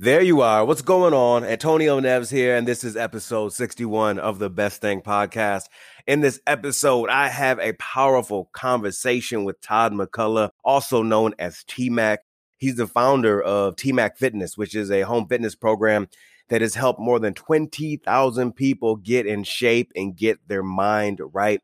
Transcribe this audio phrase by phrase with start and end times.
[0.00, 0.64] There you are.
[0.64, 1.42] What's going on?
[1.42, 5.64] Antonio Neves here, and this is episode 61 of the Best Thing podcast.
[6.06, 12.18] In this episode, I have a powerful conversation with Todd McCullough, also known as TMAC.
[12.58, 16.06] He's the founder of TMAC Fitness, which is a home fitness program
[16.48, 21.60] that has helped more than 20,000 people get in shape and get their mind right.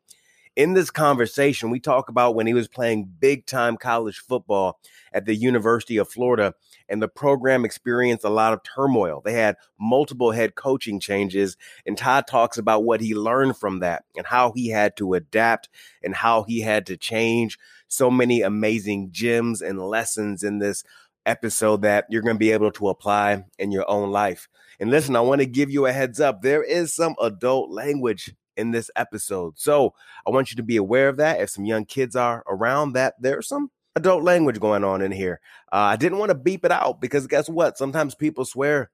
[0.57, 4.79] In this conversation, we talk about when he was playing big time college football
[5.13, 6.55] at the University of Florida,
[6.89, 9.21] and the program experienced a lot of turmoil.
[9.25, 14.05] They had multiple head coaching changes, and Todd talks about what he learned from that
[14.17, 15.69] and how he had to adapt
[16.05, 17.59] and how he had to change.
[17.89, 20.85] So many amazing gems and lessons in this
[21.27, 24.49] episode that you're going to be able to apply in your own life.
[24.79, 26.43] And listen, I want to give you a heads up.
[26.43, 29.59] There is some adult language in this episode.
[29.59, 29.95] So
[30.27, 31.41] I want you to be aware of that.
[31.41, 35.41] If some young kids are around that, there's some adult language going on in here.
[35.73, 37.79] Uh, I didn't want to beep it out because guess what?
[37.79, 38.91] Sometimes people swear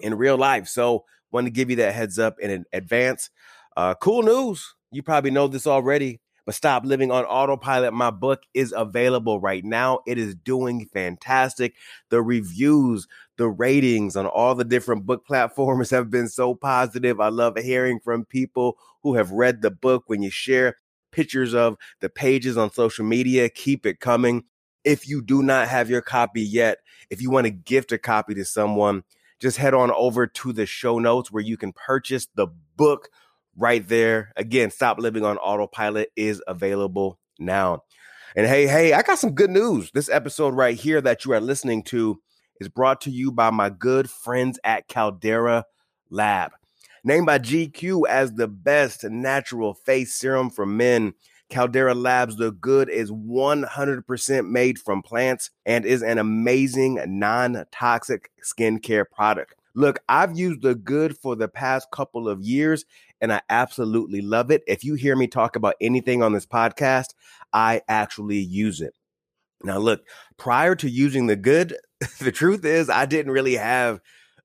[0.00, 0.68] in real life.
[0.68, 3.30] So want to give you that heads up in advance.
[3.76, 4.74] Uh, cool news.
[4.90, 6.20] You probably know this already,
[6.52, 7.94] but Stop Living on Autopilot.
[7.94, 10.00] My book is available right now.
[10.06, 11.74] It is doing fantastic.
[12.10, 17.20] The reviews, the ratings on all the different book platforms have been so positive.
[17.20, 20.76] I love hearing from people who have read the book when you share
[21.10, 23.48] pictures of the pages on social media.
[23.48, 24.44] Keep it coming.
[24.84, 26.78] If you do not have your copy yet,
[27.08, 29.04] if you want to gift a copy to someone,
[29.40, 33.08] just head on over to the show notes where you can purchase the book
[33.56, 34.32] right there.
[34.36, 37.82] Again, Stop Living on Autopilot is available now.
[38.34, 39.90] And hey, hey, I got some good news.
[39.92, 42.20] This episode right here that you are listening to
[42.60, 45.64] is brought to you by my good friends at Caldera
[46.10, 46.52] Lab.
[47.04, 51.14] Named by GQ as the best natural face serum for men,
[51.50, 58.30] Caldera Labs The Good is 100% made from plants and is an amazing non toxic
[58.42, 59.56] skincare product.
[59.74, 62.86] Look, I've used The Good for the past couple of years
[63.22, 64.62] and I absolutely love it.
[64.66, 67.14] If you hear me talk about anything on this podcast,
[67.52, 68.94] I actually use it.
[69.62, 70.02] Now, look,
[70.36, 71.76] prior to using The Good,
[72.20, 74.00] the truth is I didn't really have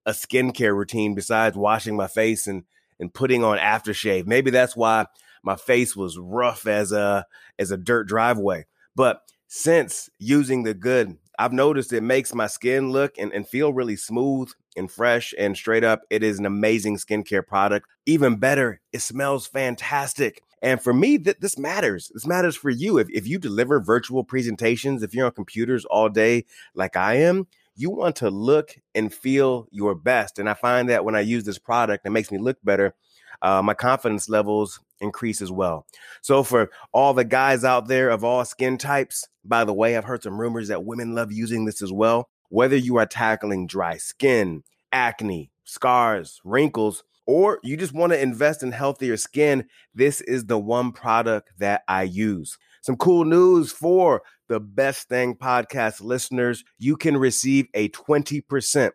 [0.05, 2.63] a skincare routine besides washing my face and
[2.99, 4.25] and putting on aftershave.
[4.25, 5.05] Maybe that's why
[5.43, 7.25] my face was rough as a
[7.59, 8.65] as a dirt driveway.
[8.95, 13.73] But since using the good, I've noticed it makes my skin look and, and feel
[13.73, 16.01] really smooth and fresh and straight up.
[16.09, 17.87] It is an amazing skincare product.
[18.05, 20.41] Even better, it smells fantastic.
[20.61, 22.11] And for me, th- this matters.
[22.13, 22.97] This matters for you.
[22.97, 27.47] If, if you deliver virtual presentations, if you're on computers all day like I am,
[27.75, 30.39] you want to look and feel your best.
[30.39, 32.95] And I find that when I use this product, it makes me look better.
[33.43, 35.85] Uh, my confidence levels increase as well.
[36.21, 40.03] So, for all the guys out there of all skin types, by the way, I've
[40.03, 42.29] heard some rumors that women love using this as well.
[42.49, 48.63] Whether you are tackling dry skin, acne, scars, wrinkles, or you just want to invest
[48.63, 52.57] in healthier skin, this is the one product that I use.
[52.81, 56.63] Some cool news for the Best Thing podcast listeners.
[56.79, 58.91] You can receive a 20%,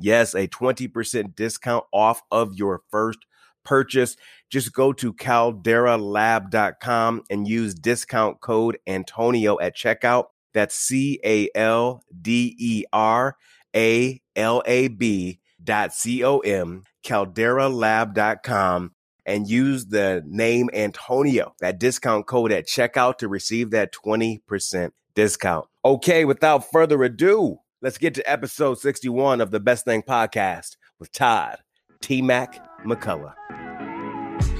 [0.00, 3.18] yes, a 20% discount off of your first
[3.64, 4.16] purchase.
[4.50, 10.26] Just go to calderalab.com and use discount code Antonio at checkout.
[10.52, 13.36] That's C A L D E R
[13.74, 18.92] A L A B dot C O M, calderalab.com
[19.26, 25.66] and use the name Antonio, that discount code at checkout to receive that 20% discount.
[25.84, 31.12] Okay, without further ado, let's get to episode 61 of the Best Thing Podcast with
[31.12, 31.58] Todd
[32.02, 33.34] TMAC McCullough.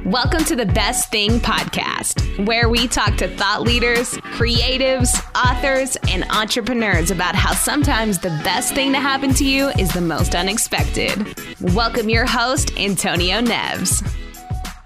[0.04, 6.24] Welcome to the Best Thing Podcast, where we talk to thought leaders, creatives, authors, and
[6.24, 11.34] entrepreneurs about how sometimes the best thing to happen to you is the most unexpected.
[11.74, 14.06] Welcome your host, Antonio Neves.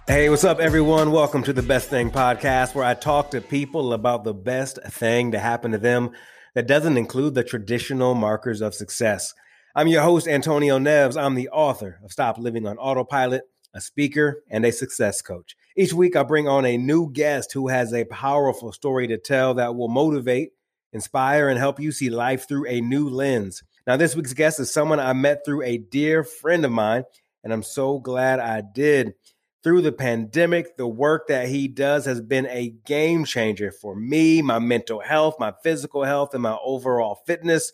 [0.07, 1.11] Hey, what's up, everyone?
[1.11, 5.33] Welcome to the Best Thing Podcast, where I talk to people about the best thing
[5.33, 6.13] to happen to them
[6.55, 9.35] that doesn't include the traditional markers of success.
[9.79, 11.17] I'm your host, Antonio Neves.
[11.17, 13.43] I'm the author of Stop Living on Autopilot,
[13.73, 15.57] a speaker, and a success coach.
[15.77, 19.55] Each week, I bring on a new guest who has a powerful story to tell
[19.55, 20.51] that will motivate,
[20.93, 23.63] inspire, and help you see life through a new lens.
[23.87, 27.05] Now, this week's guest is someone I met through a dear friend of mine,
[27.45, 29.15] and I'm so glad I did
[29.63, 34.43] through the pandemic, the work that he does has been a game changer for me,
[34.43, 37.73] my mental health, my physical health, and my overall fitness.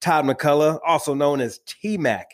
[0.00, 2.24] Todd McCullough, also known as TMAC,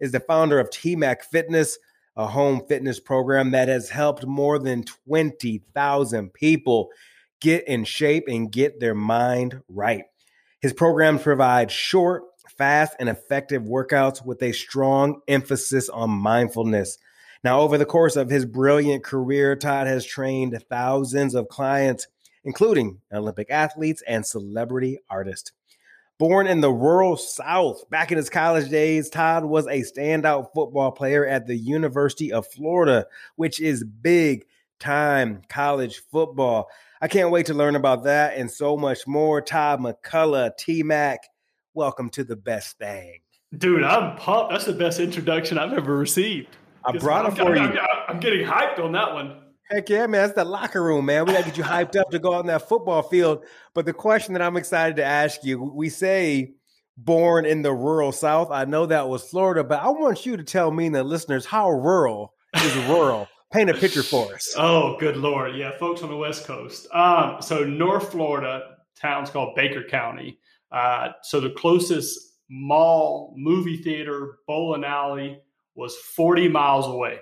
[0.00, 1.78] is the founder of TMAC Fitness,
[2.16, 6.90] a home fitness program that has helped more than 20,000 people
[7.40, 10.04] get in shape and get their mind right.
[10.60, 12.24] His programs provide short,
[12.58, 16.98] fast and effective workouts with a strong emphasis on mindfulness.
[17.42, 22.06] Now, over the course of his brilliant career, Todd has trained thousands of clients,
[22.44, 25.52] including Olympic athletes and celebrity artists.
[26.20, 30.92] Born in the rural South, back in his college days, Todd was a standout football
[30.92, 33.06] player at the University of Florida,
[33.36, 34.44] which is big
[34.78, 36.68] time college football.
[37.00, 39.40] I can't wait to learn about that and so much more.
[39.40, 41.16] Todd McCullough, TMAC,
[41.72, 43.20] welcome to the best thing.
[43.56, 44.52] Dude, I'm pumped.
[44.52, 46.54] That's the best introduction I've ever received.
[46.84, 47.80] I brought it for I'm, you.
[48.08, 49.38] I'm, getting hyped on that one.
[49.70, 50.22] Heck yeah, man.
[50.22, 51.24] That's the locker room, man.
[51.26, 53.44] We got to get you hyped up to go out in that football field.
[53.72, 56.54] But the question that I'm excited to ask you we say
[56.96, 58.50] born in the rural South.
[58.50, 61.46] I know that was Florida, but I want you to tell me and the listeners
[61.46, 63.28] how rural is rural.
[63.52, 64.54] Paint a picture for us.
[64.56, 66.86] Oh, good lord, yeah, folks on the West Coast.
[66.94, 70.38] Um, so North Florida, town's called Baker County.
[70.70, 75.40] Uh, so the closest mall, movie theater, bowling alley
[75.74, 77.18] was 40 miles away.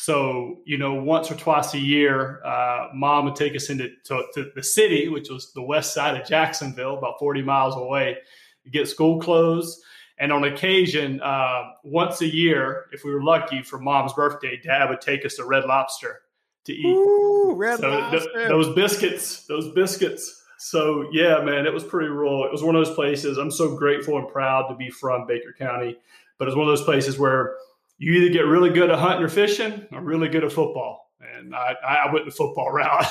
[0.00, 4.22] So, you know, once or twice a year, uh, mom would take us into to,
[4.34, 8.16] to the city, which was the west side of Jacksonville, about 40 miles away,
[8.62, 9.82] to get school clothes.
[10.20, 14.88] And on occasion, uh, once a year, if we were lucky for mom's birthday, dad
[14.88, 16.20] would take us to Red Lobster
[16.66, 16.86] to eat.
[16.86, 18.32] Ooh, Red so Lobster.
[18.34, 20.44] Th- those biscuits, those biscuits.
[20.58, 22.44] So yeah, man, it was pretty rural.
[22.44, 23.36] It was one of those places.
[23.36, 25.98] I'm so grateful and proud to be from Baker County,
[26.38, 27.56] but it's one of those places where
[27.98, 31.12] you either get really good at hunting or fishing, or really good at football.
[31.20, 31.74] And I,
[32.06, 33.06] I went the football route.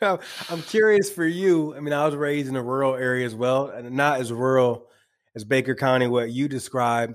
[0.50, 1.74] I'm curious for you.
[1.74, 4.86] I mean, I was raised in a rural area as well, and not as rural
[5.34, 7.14] as Baker County, what you described.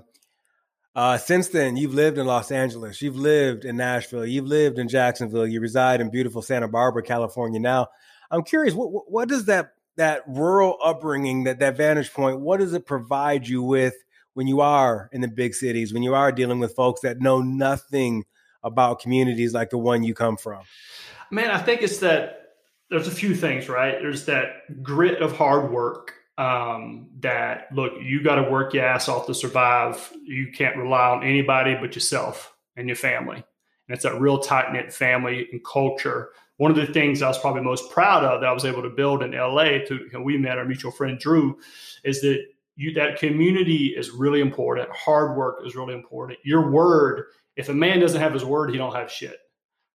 [0.94, 4.88] Uh, since then, you've lived in Los Angeles, you've lived in Nashville, you've lived in
[4.88, 7.58] Jacksonville, you reside in beautiful Santa Barbara, California.
[7.58, 7.88] Now,
[8.30, 12.72] I'm curious, what, what does that that rural upbringing, that that vantage point, what does
[12.74, 13.94] it provide you with
[14.34, 17.40] when you are in the big cities, when you are dealing with folks that know
[17.40, 18.24] nothing
[18.62, 20.62] about communities like the one you come from?
[21.30, 22.44] Man, I think it's that
[22.90, 23.96] there's a few things, right?
[24.00, 29.08] There's that grit of hard work um, that look, you got to work your ass
[29.08, 30.12] off to survive.
[30.24, 33.36] You can't rely on anybody but yourself and your family.
[33.36, 36.30] And it's a real tight knit family and culture.
[36.56, 38.90] One of the things I was probably most proud of that I was able to
[38.90, 41.58] build in LA to we met our mutual friend Drew
[42.04, 42.46] is that
[42.76, 44.90] you that community is really important.
[44.90, 46.38] Hard work is really important.
[46.44, 47.26] Your word,
[47.56, 49.38] if a man doesn't have his word, he don't have shit.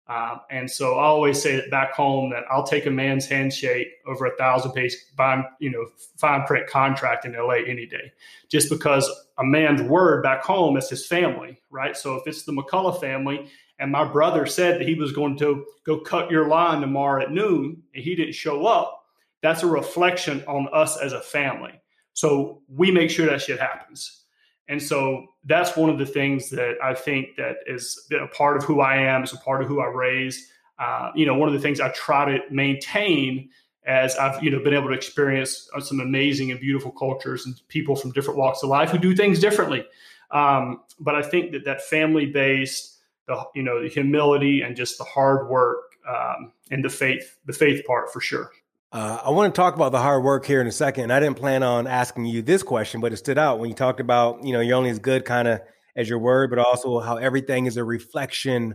[0.10, 3.90] Um, and so I always say that back home that I'll take a man's handshake
[4.08, 5.86] over a thousand page fine, you know,
[6.18, 8.12] fine print contract in LA any day,
[8.50, 11.96] just because a man's word back home is his family, right?
[11.96, 15.64] So if it's the McCullough family and my brother said that he was going to
[15.86, 19.06] go cut your line tomorrow at noon and he didn't show up,
[19.44, 21.80] that's a reflection on us as a family.
[22.14, 24.24] So we make sure that shit happens.
[24.68, 28.64] And so that's one of the things that I think that is a part of
[28.64, 30.48] who I am, is a part of who I raised.
[30.78, 33.50] Uh, you know, one of the things I try to maintain
[33.86, 37.60] as I've you know been able to experience uh, some amazing and beautiful cultures and
[37.68, 39.86] people from different walks of life who do things differently.
[40.32, 44.98] Um, but I think that that family based, the you know the humility and just
[45.00, 48.52] the hard work um, and the faith, the faith part for sure.
[48.92, 51.12] Uh, I want to talk about the hard work here in a second.
[51.12, 54.00] I didn't plan on asking you this question, but it stood out when you talked
[54.00, 55.62] about, you know, you're only as good kind of
[55.96, 58.74] as your word, but also how everything is a reflection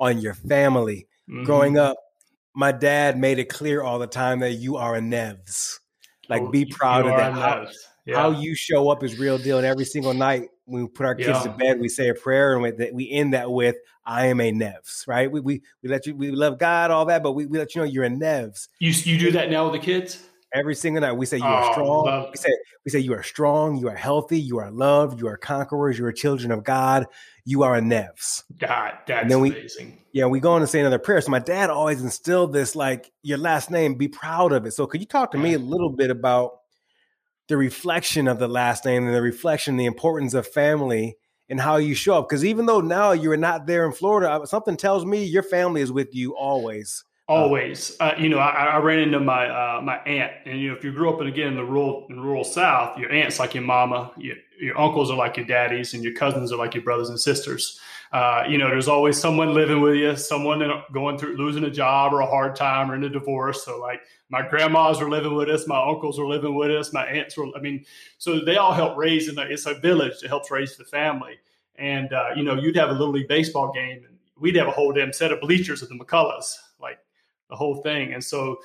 [0.00, 1.06] on your family.
[1.30, 1.44] Mm-hmm.
[1.44, 1.96] Growing up,
[2.54, 5.78] my dad made it clear all the time that you are a Neves.
[6.28, 7.72] Like, oh, be proud of that.
[8.06, 8.20] How, yeah.
[8.20, 9.58] how, you show up is real deal.
[9.58, 11.42] And every single night when we put our kids yeah.
[11.42, 14.50] to bed, we say a prayer and we, we end that with, I am a
[14.52, 15.30] Neves, right?
[15.30, 17.80] We, we, we let you, we love God, all that, but we, we let you
[17.80, 18.68] know you're a Neves.
[18.78, 20.22] You, you do that now with the kids?
[20.54, 22.30] Every single night, we say you are oh, strong.
[22.30, 22.50] We say
[22.84, 23.78] we say you are strong.
[23.78, 24.38] You are healthy.
[24.38, 25.18] You are loved.
[25.18, 25.98] You are conquerors.
[25.98, 27.06] You are children of God.
[27.46, 28.42] You are a Neves.
[28.58, 29.98] God, that's and then we, amazing.
[30.12, 31.22] Yeah, we go on to say another prayer.
[31.22, 34.72] So my dad always instilled this, like your last name, be proud of it.
[34.72, 35.56] So could you talk to me mm.
[35.56, 36.58] a little bit about
[37.48, 41.16] the reflection of the last name and the reflection, the importance of family
[41.48, 42.28] and how you show up.
[42.28, 45.82] Because even though now you're not there in Florida, uh, something tells me your family
[45.82, 47.04] is with you always.
[47.28, 50.76] Always, uh, you know, I, I, ran into my uh, my aunt, and you know,
[50.76, 53.54] if you grew up in again in the rural in rural South, your aunt's like
[53.54, 56.82] your mama, your, your uncles are like your daddies, and your cousins are like your
[56.82, 57.80] brothers and sisters.
[58.12, 62.12] Uh, you know, there's always someone living with you, someone going through losing a job
[62.12, 63.64] or a hard time or in a divorce.
[63.64, 67.06] So, like my grandmas were living with us, my uncles were living with us, my
[67.06, 67.46] aunts were.
[67.56, 67.86] I mean,
[68.18, 71.38] so they all help raise, and it's a village that helps raise the family.
[71.76, 74.72] And uh, you know, you'd have a little league baseball game, and we'd have a
[74.72, 76.98] whole damn set of bleachers at the McCulloughs, like
[77.48, 78.12] the whole thing.
[78.12, 78.58] And so,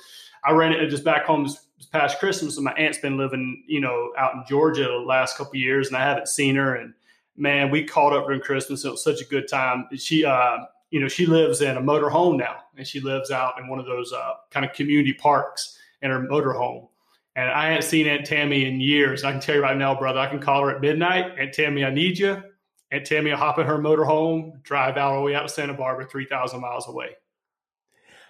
[0.44, 3.80] I ran it just back home this past Christmas, and my aunt's been living, you
[3.80, 6.74] know, out in Georgia the last couple years, and I haven't seen her.
[6.74, 6.92] And
[7.38, 8.84] man, we caught up during Christmas.
[8.84, 9.88] It was such a good time.
[9.96, 10.58] She, uh,
[10.90, 13.78] you know, she lives in a motor home now, and she lives out in one
[13.78, 16.88] of those uh, kind of community parks in her motor home.
[17.36, 19.22] And I hadn't seen Aunt Tammy in years.
[19.22, 21.38] I can tell you right now, brother, I can call her at midnight.
[21.38, 22.42] Aunt Tammy, I need you.
[22.90, 25.48] Aunt Tammy will hop in her motor home, drive out all the way out to
[25.48, 27.10] Santa Barbara, 3,000 miles away.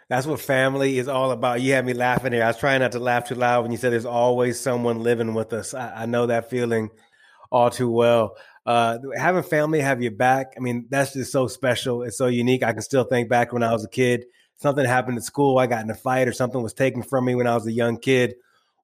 [0.09, 1.61] That's what family is all about.
[1.61, 2.43] You had me laughing here.
[2.43, 5.35] I was trying not to laugh too loud when you said there's always someone living
[5.35, 5.75] with us.
[5.75, 6.91] I, I know that feeling
[7.51, 8.37] all too well.
[8.69, 12.03] Uh, having family have your back, I mean, that's just so special.
[12.03, 12.63] It's so unique.
[12.63, 14.27] I can still think back when I was a kid.
[14.57, 15.59] Something happened at school.
[15.59, 17.73] I got in a fight or something was taken from me when I was a
[17.73, 18.35] young kid.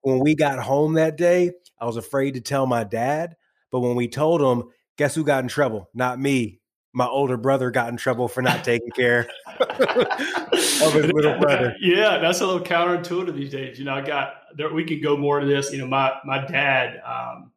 [0.01, 3.37] When we got home that day, I was afraid to tell my dad.
[3.71, 5.91] But when we told him, guess who got in trouble?
[5.93, 6.61] Not me
[6.95, 9.29] my older brother got in trouble for not taking care
[9.61, 11.75] of his little brother.
[11.81, 13.79] Yeah, that's a little counterintuitive these days.
[13.81, 14.73] You know, I got there.
[14.73, 15.73] We could go more to this.
[15.73, 17.51] You know, my my dad, um,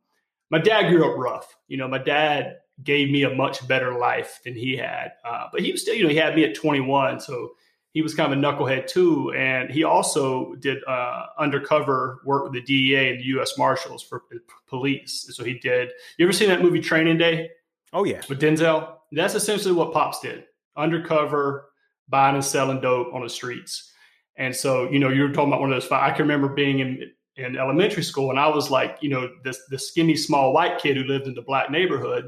[0.50, 1.56] my dad grew up rough.
[1.68, 5.62] You know, my dad gave me a much better life than he had, uh, but
[5.62, 7.52] he was still, you know, he had me at 21, so
[7.92, 9.34] he was kind of a knucklehead too.
[9.34, 13.58] And he also did uh, undercover work with the DEA and the U.S.
[13.58, 14.24] Marshals for
[14.68, 15.28] police.
[15.32, 15.90] So he did.
[16.18, 17.50] You ever seen that movie Training Day?
[17.94, 18.96] Oh yeah, with Denzel.
[19.12, 21.70] That's essentially what Pops did undercover,
[22.08, 23.92] buying and selling dope on the streets.
[24.36, 26.12] And so, you know, you were talking about one of those five.
[26.12, 29.60] I can remember being in, in elementary school and I was like, you know, this
[29.70, 32.28] the skinny small white kid who lived in the black neighborhood.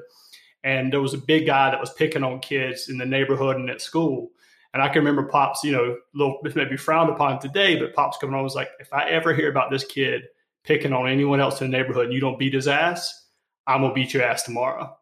[0.64, 3.70] And there was a big guy that was picking on kids in the neighborhood and
[3.70, 4.32] at school.
[4.74, 8.36] And I can remember Pops, you know, little maybe frowned upon today, but Pops coming
[8.36, 10.24] on was like, if I ever hear about this kid
[10.64, 13.28] picking on anyone else in the neighborhood and you don't beat his ass,
[13.66, 14.96] I'm gonna beat your ass tomorrow.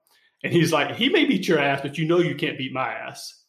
[0.44, 2.94] And he's like, he may beat your ass, but you know you can't beat my
[2.94, 3.44] ass.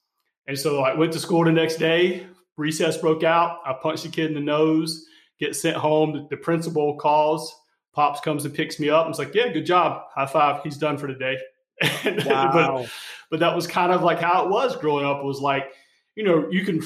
[0.47, 2.27] And so I went to school the next day.
[2.57, 3.59] Recess broke out.
[3.65, 5.07] I punched the kid in the nose,
[5.39, 6.27] get sent home.
[6.31, 7.55] The principal calls.
[7.95, 10.03] Pops comes and picks me up and it's like, yeah, good job.
[10.15, 10.63] High five.
[10.63, 11.39] He's done for the day.
[12.27, 12.83] Wow.
[12.83, 12.91] but,
[13.31, 15.23] but that was kind of like how it was growing up.
[15.25, 15.73] Was like,
[16.15, 16.83] you know, you can,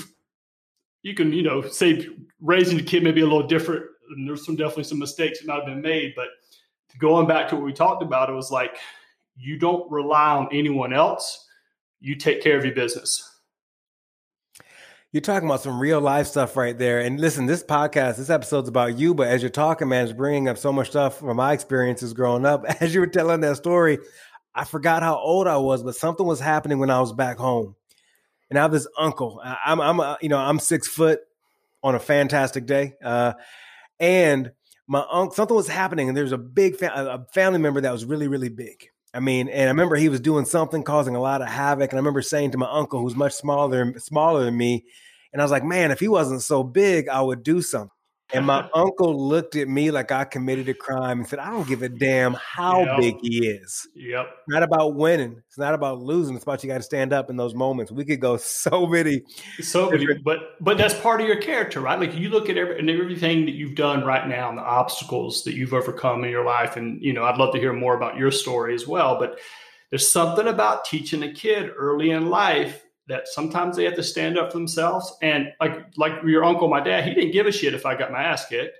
[1.02, 2.08] you can, you know, say
[2.40, 3.84] raising the kid may be a little different.
[4.10, 6.28] And there's some definitely some mistakes that might have been made, but
[6.98, 8.76] going back to what we talked about, it was like,
[9.36, 11.46] you don't rely on anyone else.
[12.00, 13.31] You take care of your business.
[15.12, 17.00] You're talking about some real life stuff right there.
[17.00, 20.48] And listen, this podcast, this episode's about you, but as you're talking, man, it's bringing
[20.48, 22.64] up so much stuff from my experiences growing up.
[22.80, 23.98] As you were telling that story,
[24.54, 27.76] I forgot how old I was, but something was happening when I was back home.
[28.48, 29.38] And I have this uncle.
[29.44, 31.20] I'm, I'm, a, you know, I'm six foot
[31.82, 33.34] on a fantastic day, uh,
[34.00, 34.52] and
[34.86, 35.34] my uncle.
[35.34, 38.50] Something was happening, and there's a big fa- a family member that was really, really
[38.50, 38.91] big.
[39.14, 41.90] I mean, and I remember he was doing something causing a lot of havoc.
[41.90, 44.84] And I remember saying to my uncle, who's much smaller smaller than me,
[45.32, 47.90] and I was like, man, if he wasn't so big, I would do something.
[48.34, 51.66] And my uncle looked at me like I committed a crime and said, I don't
[51.66, 52.98] give a damn how yep.
[52.98, 53.86] big he is.
[53.94, 54.26] Yep.
[54.48, 55.42] Not about winning.
[55.48, 56.34] It's not about losing.
[56.34, 57.92] It's about you got to stand up in those moments.
[57.92, 59.22] We could go so many.
[59.60, 61.98] So many, but but that's part of your character, right?
[61.98, 65.44] Like you look at every, and everything that you've done right now and the obstacles
[65.44, 66.76] that you've overcome in your life.
[66.76, 69.18] And, you know, I'd love to hear more about your story as well.
[69.18, 69.38] But
[69.90, 74.38] there's something about teaching a kid early in life that sometimes they have to stand
[74.38, 75.16] up for themselves.
[75.22, 78.12] And like like your uncle, my dad, he didn't give a shit if I got
[78.12, 78.78] my ass kicked.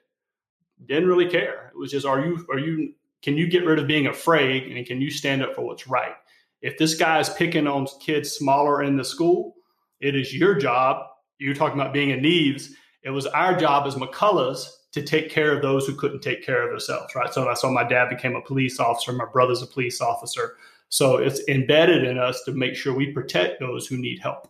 [0.87, 1.71] Didn't really care.
[1.75, 4.87] It was just, are you are you can you get rid of being afraid and
[4.87, 6.15] can you stand up for what's right?
[6.61, 9.57] If this guy is picking on kids smaller in the school,
[10.01, 11.07] it is your job.
[11.39, 12.69] You're talking about being a Neves.
[13.03, 16.63] It was our job as McCulloughs to take care of those who couldn't take care
[16.63, 17.33] of themselves, right?
[17.33, 20.57] So I saw my dad became a police officer, my brother's a police officer.
[20.93, 24.47] So it's embedded in us to make sure we protect those who need help.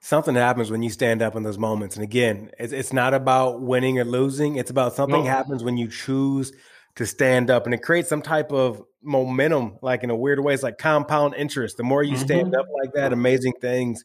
[0.00, 1.94] Something happens when you stand up in those moments.
[1.94, 4.56] And again, it's, it's not about winning or losing.
[4.56, 5.30] It's about something no.
[5.30, 6.52] happens when you choose
[6.96, 10.54] to stand up and it creates some type of momentum, like in a weird way.
[10.54, 11.76] It's like compound interest.
[11.76, 12.24] The more you mm-hmm.
[12.24, 14.04] stand up like that, amazing things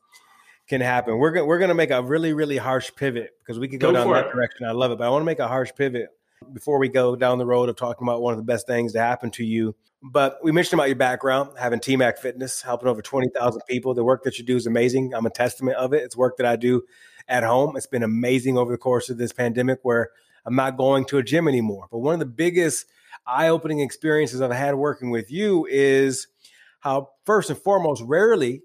[0.69, 1.17] can happen.
[1.17, 3.93] We're gonna we're gonna make a really really harsh pivot because we could go, go
[3.93, 4.33] down that it.
[4.33, 4.67] direction.
[4.67, 6.09] I love it, but I want to make a harsh pivot
[6.53, 8.99] before we go down the road of talking about one of the best things to
[8.99, 9.75] happen to you.
[10.01, 13.93] But we mentioned about your background, having TMAC Fitness, helping over 20,000 people.
[13.93, 15.13] The work that you do is amazing.
[15.13, 16.03] I'm a testament of it.
[16.03, 16.83] It's work that I do
[17.27, 17.75] at home.
[17.75, 20.09] It's been amazing over the course of this pandemic where
[20.45, 21.87] I'm not going to a gym anymore.
[21.91, 22.85] But one of the biggest
[23.25, 26.27] eye opening experiences I've had working with you is
[26.81, 28.61] how, first and foremost, rarely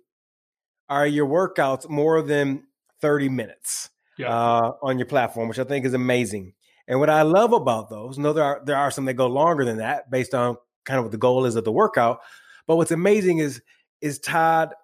[0.88, 2.64] are your workouts more than
[3.00, 4.28] 30 minutes yeah.
[4.28, 6.52] uh, on your platform, which I think is amazing.
[6.90, 9.64] And what I love about those, no, there are there are some that go longer
[9.64, 12.18] than that based on kind of what the goal is of the workout.
[12.66, 13.62] But what's amazing is
[14.00, 14.74] is Todd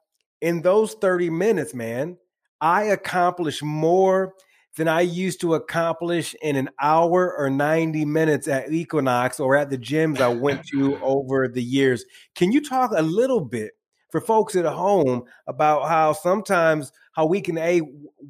[0.41, 2.17] in those 30 minutes, man,
[2.61, 4.35] I accomplish more
[4.77, 9.71] than I used to accomplish in an hour or 90 minutes at Equinox or at
[9.71, 12.05] the gyms I went to over the years.
[12.37, 13.73] Can you talk a little bit
[14.11, 17.83] for folks at home about how sometimes how we can a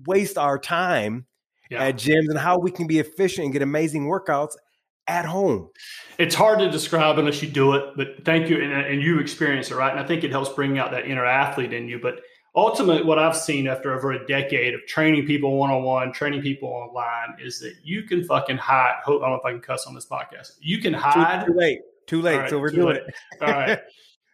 [0.07, 1.27] waste our time
[1.71, 1.85] yeah.
[1.85, 4.55] at gyms and how we can be efficient and get amazing workouts
[5.09, 5.69] at home.
[6.19, 8.61] It's hard to describe unless you do it, but thank you.
[8.63, 9.91] And, and you experience it, right?
[9.91, 12.01] And I think it helps bring out that inner athlete in you.
[12.01, 12.21] But
[12.55, 16.43] ultimately, what I've seen after over a decade of training people one on one, training
[16.43, 19.01] people online, is that you can fucking hide.
[19.05, 20.53] Hope I don't know if I can cuss on this podcast.
[20.61, 21.47] You can hide.
[21.47, 21.81] Too, too late.
[22.07, 22.39] Too late.
[22.39, 23.03] Right, so we're doing late.
[23.07, 23.15] it.
[23.43, 23.79] All right.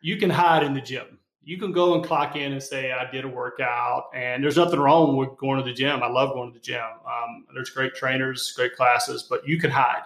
[0.05, 1.21] You can hide in the gym.
[1.45, 4.05] You can go and clock in and say, I did a workout.
[4.15, 6.03] And there's nothing wrong with going to the gym.
[6.03, 6.83] I love going to the gym.
[7.05, 10.03] Um, there's great trainers, great classes, but you can hide.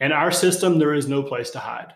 [0.00, 1.94] In our system, there is no place to hide.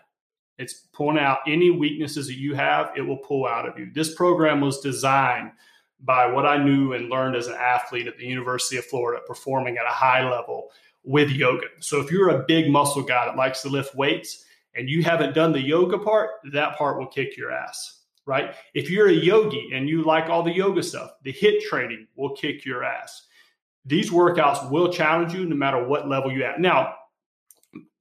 [0.57, 3.91] It's pulling out any weaknesses that you have, it will pull out of you.
[3.93, 5.51] This program was designed
[6.01, 9.77] by what I knew and learned as an athlete at the University of Florida, performing
[9.77, 10.69] at a high level
[11.03, 11.67] with yoga.
[11.79, 14.45] So if you're a big muscle guy that likes to lift weights
[14.75, 18.53] and you haven't done the yoga part, that part will kick your ass, right?
[18.73, 22.35] If you're a yogi and you like all the yoga stuff, the HIT training will
[22.35, 23.25] kick your ass.
[23.85, 26.59] These workouts will challenge you no matter what level you at.
[26.59, 26.95] Now,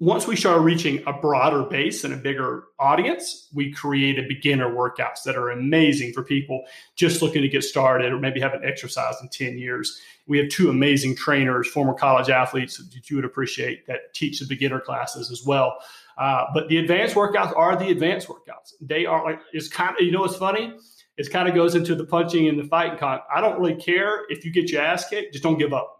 [0.00, 5.24] once we start reaching a broader base and a bigger audience, we created beginner workouts
[5.24, 6.62] that are amazing for people
[6.94, 10.00] just looking to get started or maybe haven't exercised in 10 years.
[10.26, 14.46] We have two amazing trainers, former college athletes that you would appreciate that teach the
[14.46, 15.78] beginner classes as well.
[16.18, 18.74] Uh, but the advanced workouts are the advanced workouts.
[18.80, 20.74] They are like, it's kind of, you know, what's funny?
[21.16, 22.98] It kind of goes into the punching and the fighting.
[22.98, 25.98] Con- I don't really care if you get your ass kicked, just don't give up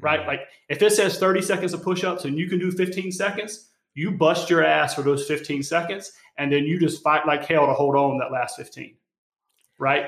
[0.00, 0.20] right?
[0.20, 0.28] Mm-hmm.
[0.28, 4.10] Like if it says 30 seconds of push-ups and you can do 15 seconds, you
[4.10, 7.72] bust your ass for those 15 seconds and then you just fight like hell to
[7.72, 8.96] hold on that last 15.
[9.78, 10.06] Right?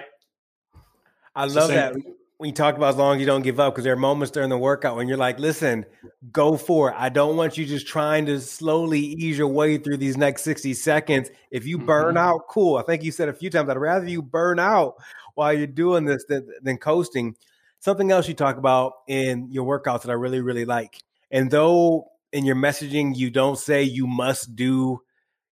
[1.34, 1.96] I it's love that.
[2.38, 4.30] When you talk about as long as you don't give up, because there are moments
[4.30, 5.86] during the workout when you're like, listen,
[6.30, 6.94] go for it.
[6.98, 10.74] I don't want you just trying to slowly ease your way through these next 60
[10.74, 11.30] seconds.
[11.50, 12.18] If you burn mm-hmm.
[12.18, 12.76] out, cool.
[12.76, 14.96] I think you said a few times, I'd rather you burn out
[15.34, 17.36] while you're doing this than, than coasting
[17.78, 21.02] something else you talk about in your workouts that I really, really like.
[21.30, 25.00] And though in your messaging you don't say you must do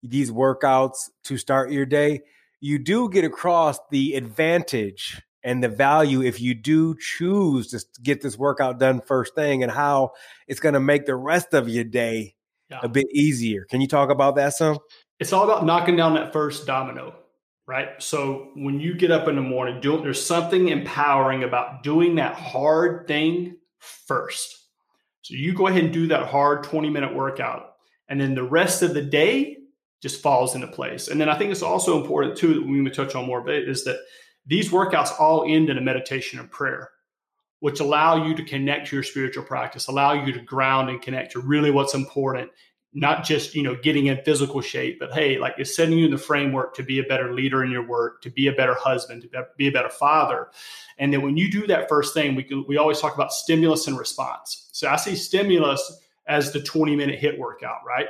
[0.02, 2.22] these workouts to start your day,
[2.60, 8.22] you do get across the advantage and the value if you do choose to get
[8.22, 10.12] this workout done first thing and how
[10.48, 12.36] it's going to make the rest of your day
[12.70, 12.80] yeah.
[12.84, 13.66] a bit easier.
[13.70, 14.78] Can you talk about that some?
[15.20, 17.16] It's all about knocking down that first domino
[17.72, 18.04] right?
[18.04, 22.36] So when you get up in the morning, do, there's something empowering about doing that
[22.36, 24.58] hard thing first.
[25.22, 27.74] So you go ahead and do that hard 20 minute workout,
[28.10, 29.58] and then the rest of the day
[30.02, 31.08] just falls into place.
[31.08, 33.56] And then I think it's also important too that we may touch on more, but
[33.56, 34.00] is that
[34.46, 36.90] these workouts all end in a meditation and prayer,
[37.60, 41.32] which allow you to connect to your spiritual practice, allow you to ground and connect
[41.34, 42.50] to really what's important
[42.94, 46.12] not just you know getting in physical shape but hey like it's setting you in
[46.12, 49.22] the framework to be a better leader in your work to be a better husband
[49.22, 50.50] to be a better father.
[50.98, 53.88] And then when you do that first thing we can we always talk about stimulus
[53.88, 54.70] and response.
[54.74, 58.08] So i see stimulus as the 20 minute hit workout right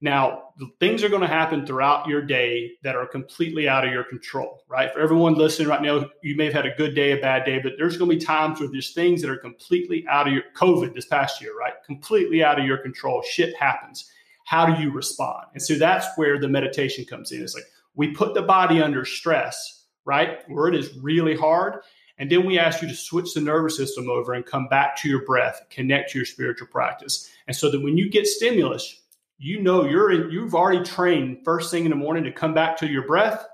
[0.00, 4.04] now, things are going to happen throughout your day that are completely out of your
[4.04, 4.92] control, right?
[4.92, 7.58] For everyone listening right now, you may have had a good day, a bad day,
[7.58, 10.44] but there's going to be times where there's things that are completely out of your
[10.54, 11.72] COVID this past year, right?
[11.84, 13.22] Completely out of your control.
[13.22, 14.08] Shit happens.
[14.44, 15.46] How do you respond?
[15.54, 17.42] And so that's where the meditation comes in.
[17.42, 20.48] It's like we put the body under stress, right?
[20.48, 21.82] Where it is really hard.
[22.18, 25.08] And then we ask you to switch the nervous system over and come back to
[25.08, 27.28] your breath, connect to your spiritual practice.
[27.46, 28.97] And so that when you get stimulus,
[29.38, 32.76] you know you're in, you've already trained first thing in the morning to come back
[32.78, 33.46] to your breath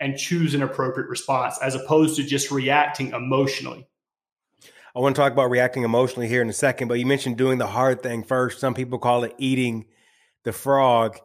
[0.00, 3.86] and choose an appropriate response as opposed to just reacting emotionally.
[4.96, 7.58] I want to talk about reacting emotionally here in a second, but you mentioned doing
[7.58, 8.60] the hard thing first.
[8.60, 9.86] Some people call it eating
[10.44, 11.18] the frog.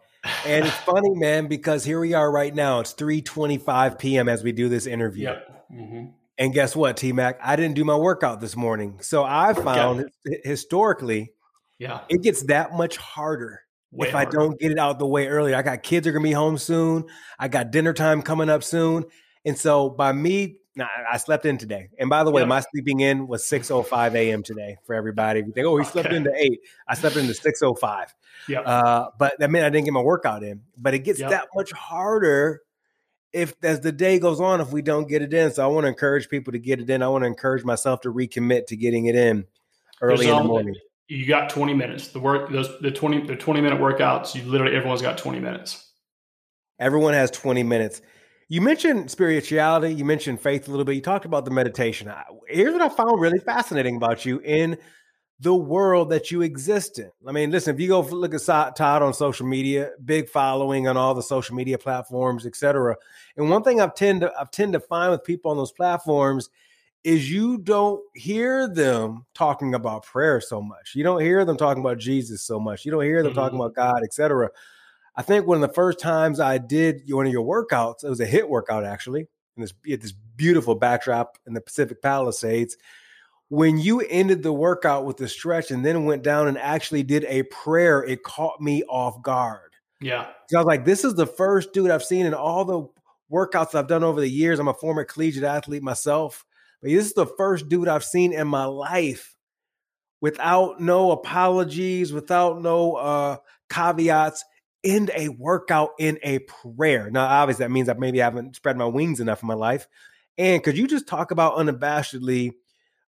[0.46, 2.80] And it's funny, man, because here we are right now.
[2.80, 4.28] It's 3:25 p.m.
[4.28, 5.26] as we do this interview.
[5.26, 5.68] Yep.
[5.72, 6.06] Mm-hmm.
[6.40, 7.36] And guess what, TMAC?
[7.44, 9.00] I didn't do my workout this morning.
[9.02, 10.10] So I found
[10.44, 11.32] historically,
[11.78, 13.62] yeah, it gets that much harder
[13.94, 14.28] if harder.
[14.28, 15.56] I don't get it out the way earlier.
[15.56, 17.06] I got kids are gonna be home soon.
[17.38, 19.06] I got dinner time coming up soon.
[19.46, 20.58] And so by me,
[21.12, 21.90] I slept in today.
[21.98, 24.44] And by the way, my sleeping in was 6.05 a.m.
[24.44, 25.42] today for everybody.
[25.42, 26.16] You think, oh, he slept okay.
[26.16, 26.60] into eight.
[26.88, 28.08] I slept into 6.05.
[28.48, 28.62] Yeah.
[28.62, 30.62] Uh, but that meant I didn't get my workout in.
[30.78, 31.32] But it gets yep.
[31.32, 32.62] that much harder
[33.34, 35.52] if as the day goes on, if we don't get it in.
[35.52, 37.04] So I want to encourage people to get it in.
[37.04, 39.46] I want to encourage myself to recommit to getting it in
[40.02, 40.76] early There's in the morning
[41.10, 42.10] you got 20 minutes.
[42.10, 45.92] The work those the 20 the 20 minute workouts, you literally everyone's got 20 minutes.
[46.80, 48.02] Everyone has 20 minutes.
[48.48, 50.96] You mentioned spirituality, you mentioned faith a little bit.
[50.96, 52.12] You talked about the meditation.
[52.48, 54.78] Here's what I found really fascinating about you in
[55.40, 57.12] the world that you exist in.
[57.28, 60.98] I mean, listen, if you go look at Todd on social media, big following on
[60.98, 62.96] all the social media platforms, etc.
[63.36, 66.50] And one thing I've tend to I've tend to find with people on those platforms
[67.04, 70.94] is you don't hear them talking about prayer so much.
[70.96, 72.86] You don't hear them talking about Jesus so much.
[72.86, 73.40] You don't hear them mm-hmm.
[73.40, 74.50] talking about God, etc.
[75.16, 78.20] I think one of the first times I did one of your workouts, it was
[78.20, 82.78] a hit workout actually, and this, this beautiful backdrop in the Pacific Palisades
[83.50, 87.26] when you ended the workout with the stretch and then went down and actually did
[87.26, 89.72] a prayer, it caught me off guard.
[90.02, 90.28] Yeah.
[90.54, 92.88] I was like, this is the first dude I've seen in all the
[93.32, 94.60] workouts I've done over the years.
[94.60, 96.46] I'm a former collegiate athlete myself,
[96.82, 99.36] but this is the first dude I've seen in my life
[100.22, 103.38] without no apologies, without no uh,
[103.70, 104.44] caveats,
[104.84, 107.10] end a workout in a prayer.
[107.10, 109.88] Now, obviously, that means I maybe haven't spread my wings enough in my life.
[110.38, 112.52] And could you just talk about unabashedly–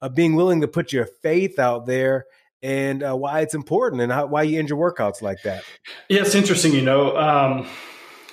[0.01, 2.25] uh, being willing to put your faith out there
[2.61, 5.63] and uh, why it's important and how, why you end your workouts like that.
[6.09, 6.73] Yeah, it's interesting.
[6.73, 7.67] You know, um,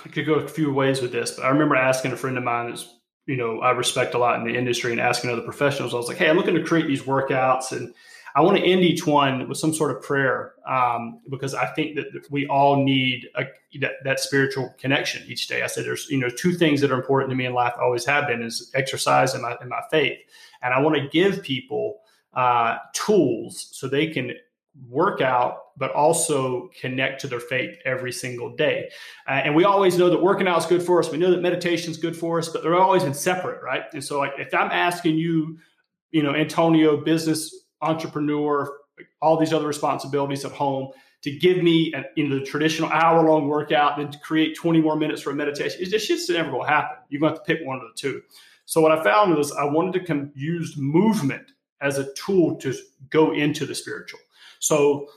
[0.04, 2.44] I could go a few ways with this, but I remember asking a friend of
[2.44, 2.92] mine who's,
[3.26, 6.08] you know, I respect a lot in the industry and asking other professionals, I was
[6.08, 7.94] like, Hey, I'm looking to create these workouts and
[8.34, 11.96] I want to end each one with some sort of prayer um, because I think
[11.96, 13.44] that we all need a,
[13.80, 15.62] that, that, spiritual connection each day.
[15.62, 18.04] I said there's you know two things that are important to me in life, always
[18.06, 20.18] have been, is exercise and my and my faith,
[20.62, 21.98] and I want to give people
[22.32, 24.32] uh, tools so they can
[24.88, 28.90] work out, but also connect to their faith every single day.
[29.28, 31.10] Uh, and we always know that working out is good for us.
[31.10, 33.82] We know that meditation is good for us, but they're always been separate, right?
[33.92, 35.58] And so, like, if I'm asking you,
[36.10, 38.70] you know, Antonio, business entrepreneur,
[39.20, 40.90] all these other responsibilities at home,
[41.22, 44.80] to give me a, you know, the traditional hour long workout, then to create 20
[44.80, 46.96] more minutes for a meditation, it's just shit's never going to happen.
[47.08, 48.22] You're going to have to pick one of the two.
[48.64, 52.74] So what I found was I wanted to com- use movement as a tool to
[53.10, 54.20] go into the spiritual.
[54.62, 55.08] So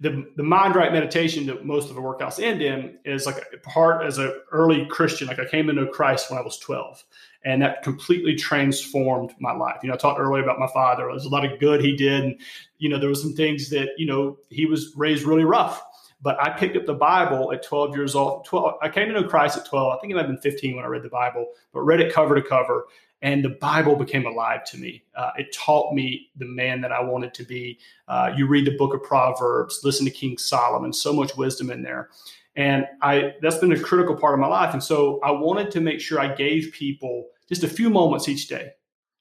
[0.00, 3.56] the, the mind right meditation that most of the workouts end in is like a
[3.58, 5.28] part as an early Christian.
[5.28, 7.04] Like I came into Christ when I was 12
[7.44, 9.78] and that completely transformed my life.
[9.82, 11.06] You know, I talked earlier about my father.
[11.06, 12.24] There's a lot of good he did.
[12.24, 12.40] And,
[12.78, 15.80] you know, there was some things that, you know, he was raised really rough.
[16.20, 18.44] But I picked up the Bible at 12 years old.
[18.46, 19.92] 12, I came to know Christ at 12.
[19.92, 22.12] I think it might have been 15 when I read the Bible, but read it
[22.12, 22.86] cover to cover.
[23.22, 25.04] And the Bible became alive to me.
[25.14, 27.78] Uh, it taught me the man that I wanted to be.
[28.08, 31.82] Uh, you read the book of Proverbs, listen to King Solomon, so much wisdom in
[31.82, 32.10] there.
[32.56, 34.74] And I that's been a critical part of my life.
[34.74, 38.48] And so I wanted to make sure I gave people just a few moments each
[38.48, 38.72] day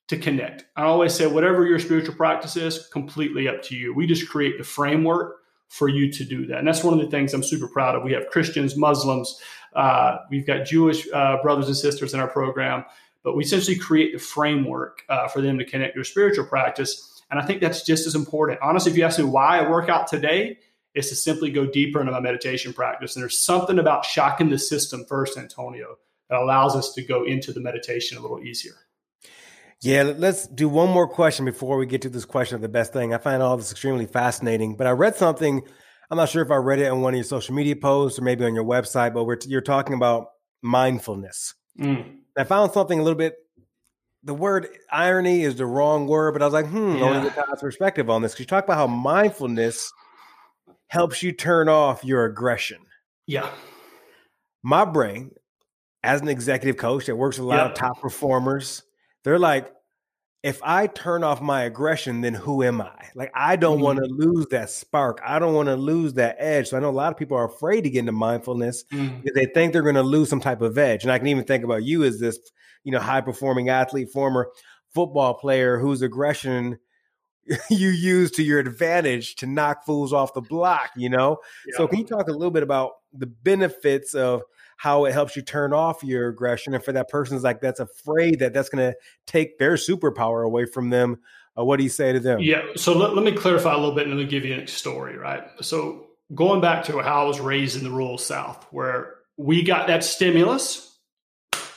[0.07, 0.65] to connect.
[0.75, 3.93] I always say, whatever your spiritual practice is, completely up to you.
[3.93, 5.37] We just create the framework
[5.69, 6.57] for you to do that.
[6.57, 8.03] And that's one of the things I'm super proud of.
[8.03, 9.39] We have Christians, Muslims,
[9.73, 12.83] uh, we've got Jewish uh, brothers and sisters in our program,
[13.23, 17.21] but we essentially create the framework uh, for them to connect their spiritual practice.
[17.29, 18.59] And I think that's just as important.
[18.61, 20.57] Honestly, if you ask me why I work out today,
[20.93, 23.15] is to simply go deeper into my meditation practice.
[23.15, 25.97] And there's something about shocking the system first, Antonio,
[26.29, 28.73] that allows us to go into the meditation a little easier.
[29.81, 32.93] Yeah, let's do one more question before we get to this question of the best
[32.93, 33.13] thing.
[33.13, 35.61] I find all this extremely fascinating, but I read something.
[36.11, 38.21] I'm not sure if I read it on one of your social media posts or
[38.21, 40.27] maybe on your website, but you're talking about
[40.61, 41.55] mindfulness.
[41.79, 42.17] Mm.
[42.37, 43.35] I found something a little bit.
[44.23, 47.05] The word irony is the wrong word, but I was like, hmm, yeah.
[47.05, 49.91] I want to get perspective on this because you talk about how mindfulness
[50.87, 52.79] helps you turn off your aggression.
[53.25, 53.49] Yeah.
[54.61, 55.31] My brain,
[56.03, 57.71] as an executive coach that works with a lot yep.
[57.71, 58.83] of top performers,
[59.23, 59.73] they're like,
[60.43, 63.09] if I turn off my aggression, then who am I?
[63.13, 63.83] Like, I don't mm-hmm.
[63.83, 65.21] want to lose that spark.
[65.23, 66.69] I don't want to lose that edge.
[66.69, 69.21] So I know a lot of people are afraid to get into mindfulness mm-hmm.
[69.21, 71.03] because they think they're going to lose some type of edge.
[71.03, 72.39] And I can even think about you as this,
[72.83, 74.49] you know, high performing athlete, former
[74.95, 76.79] football player whose aggression
[77.69, 81.37] you use to your advantage to knock fools off the block, you know?
[81.67, 81.77] Yeah.
[81.77, 84.41] So can you talk a little bit about the benefits of
[84.81, 86.73] how it helps you turn off your aggression.
[86.73, 90.65] And for that person's like that's afraid that that's going to take their superpower away
[90.65, 91.19] from them.
[91.55, 92.39] Uh, what do you say to them?
[92.39, 92.63] Yeah.
[92.77, 95.43] So let, let me clarify a little bit and me give you a story, right?
[95.61, 99.85] So going back to how I was raised in the rural South, where we got
[99.85, 100.97] that stimulus,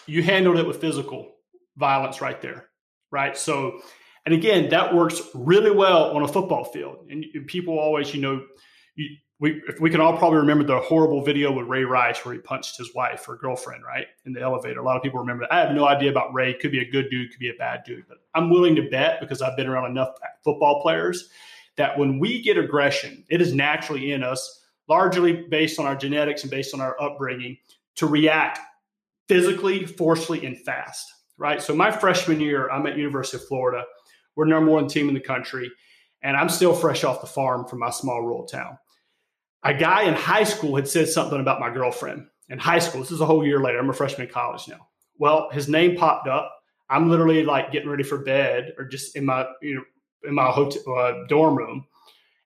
[0.06, 1.34] you handled it with physical
[1.76, 2.70] violence right there,
[3.10, 3.36] right?
[3.36, 3.82] So,
[4.24, 7.08] and again, that works really well on a football field.
[7.10, 8.46] And people always, you know,
[8.94, 9.08] you,
[9.40, 12.40] we if we can all probably remember the horrible video with Ray Rice where he
[12.40, 14.80] punched his wife or girlfriend, right, in the elevator.
[14.80, 15.52] A lot of people remember that.
[15.52, 16.54] I have no idea about Ray.
[16.54, 19.20] Could be a good dude, could be a bad dude, but I'm willing to bet
[19.20, 20.10] because I've been around enough
[20.44, 21.28] football players
[21.76, 26.42] that when we get aggression, it is naturally in us, largely based on our genetics
[26.42, 27.56] and based on our upbringing,
[27.96, 28.60] to react
[29.28, 31.12] physically, forcefully, and fast.
[31.36, 31.60] Right.
[31.60, 33.84] So my freshman year, I'm at University of Florida.
[34.36, 35.68] We're number one team in the country,
[36.22, 38.78] and I'm still fresh off the farm from my small rural town.
[39.64, 43.00] A guy in high school had said something about my girlfriend in high school.
[43.00, 43.78] This is a whole year later.
[43.78, 44.88] I'm a freshman in college now.
[45.18, 46.50] Well, his name popped up.
[46.90, 49.84] I'm literally like getting ready for bed or just in my you know
[50.24, 51.86] in my hotel uh, dorm room,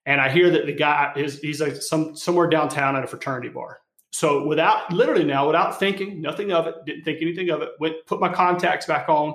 [0.06, 3.48] and I hear that the guy is he's like some somewhere downtown at a fraternity
[3.48, 3.80] bar.
[4.10, 7.96] So without literally now, without thinking, nothing of it, didn't think anything of it, went
[8.06, 9.34] put my contacts back on,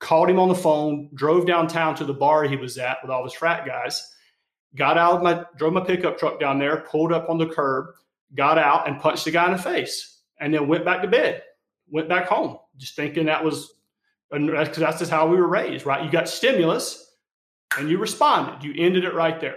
[0.00, 3.24] called him on the phone, drove downtown to the bar he was at with all
[3.24, 4.13] his frat guys,
[4.76, 7.86] got out of my drove my pickup truck down there, pulled up on the curb,
[8.34, 11.42] got out and punched the guy in the face, and then went back to bed,
[11.88, 13.74] went back home, just thinking that was
[14.30, 16.04] because that's just how we were raised, right?
[16.04, 17.12] You got stimulus
[17.78, 19.56] and you responded, you ended it right there.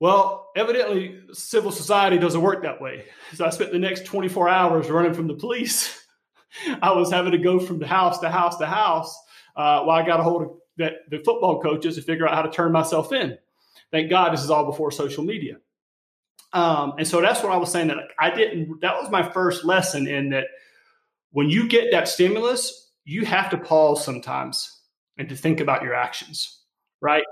[0.00, 3.06] Well, evidently, civil society doesn't work that way.
[3.34, 6.04] So I spent the next 24 hours running from the police.
[6.82, 9.18] I was having to go from the house to house to house
[9.56, 12.42] uh, while I got a hold of that, the football coaches to figure out how
[12.42, 13.38] to turn myself in.
[13.92, 15.56] Thank God this is all before social media.
[16.52, 19.64] Um, and so that's what I was saying that I didn't, that was my first
[19.64, 20.46] lesson in that
[21.32, 24.80] when you get that stimulus, you have to pause sometimes
[25.18, 26.62] and to think about your actions,
[27.00, 27.24] right?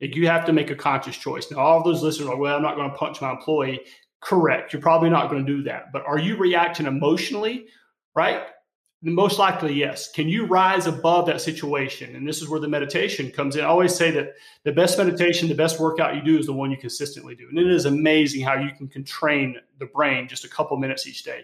[0.00, 1.50] Like you have to make a conscious choice.
[1.50, 3.80] Now, all of those listeners are, well, I'm not going to punch my employee.
[4.20, 4.72] Correct.
[4.72, 5.92] You're probably not going to do that.
[5.92, 7.66] But are you reacting emotionally,
[8.14, 8.42] right?
[9.00, 10.10] Most likely, yes.
[10.10, 12.16] Can you rise above that situation?
[12.16, 13.62] And this is where the meditation comes in.
[13.62, 14.34] I always say that
[14.64, 17.46] the best meditation, the best workout you do is the one you consistently do.
[17.48, 21.22] And it is amazing how you can, train the brain just a couple minutes each
[21.22, 21.42] day.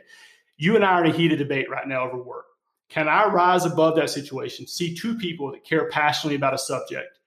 [0.57, 2.47] You and I are in a heated debate right now over work.
[2.89, 7.19] Can I rise above that situation, see two people that care passionately about a subject,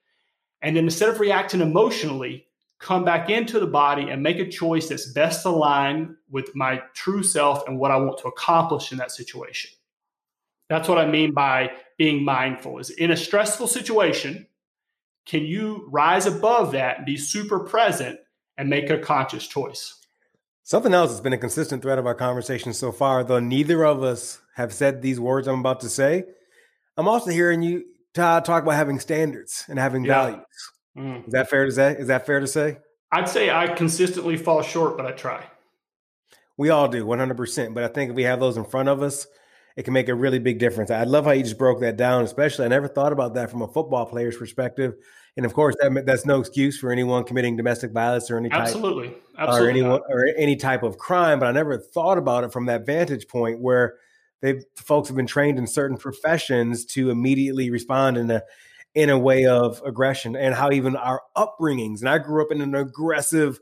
[0.62, 2.48] and then instead of reacting emotionally,
[2.80, 7.24] come back into the body and make a choice that's best aligned with my true
[7.24, 9.72] self and what I want to accomplish in that situation?
[10.70, 12.80] That's what I mean by being mindful.
[12.80, 14.48] Is in a stressful situation,
[15.26, 18.20] can you rise above that and be super present
[18.58, 19.94] and make a conscious choice?
[20.64, 24.04] Something else that's been a consistent thread of our conversation so far, though neither of
[24.04, 26.24] us have said these words I'm about to say.
[26.98, 30.24] I'm also hearing you Todd talk about having standards and having yeah.
[30.24, 30.72] values.
[30.98, 31.28] Mm.
[31.28, 31.96] Is that fair to say?
[31.98, 32.80] Is that fair to say?
[33.12, 35.46] I'd say I consistently fall short, but I try.
[36.58, 37.74] We all do, 100%.
[37.74, 39.28] But I think if we have those in front of us,
[39.78, 40.90] it can make a really big difference.
[40.90, 42.66] I love how you just broke that down, especially.
[42.66, 44.96] I never thought about that from a football player's perspective.
[45.38, 48.62] And of course, that, that's no excuse for anyone committing domestic violence or any type,
[48.62, 51.40] absolutely, absolutely, or anyone or any type of crime.
[51.40, 53.98] But I never thought about it from that vantage point where
[54.42, 58.42] they folks have been trained in certain professions to immediately respond in a
[58.96, 62.00] in a way of aggression, and how even our upbringings.
[62.00, 63.60] And I grew up in an aggressive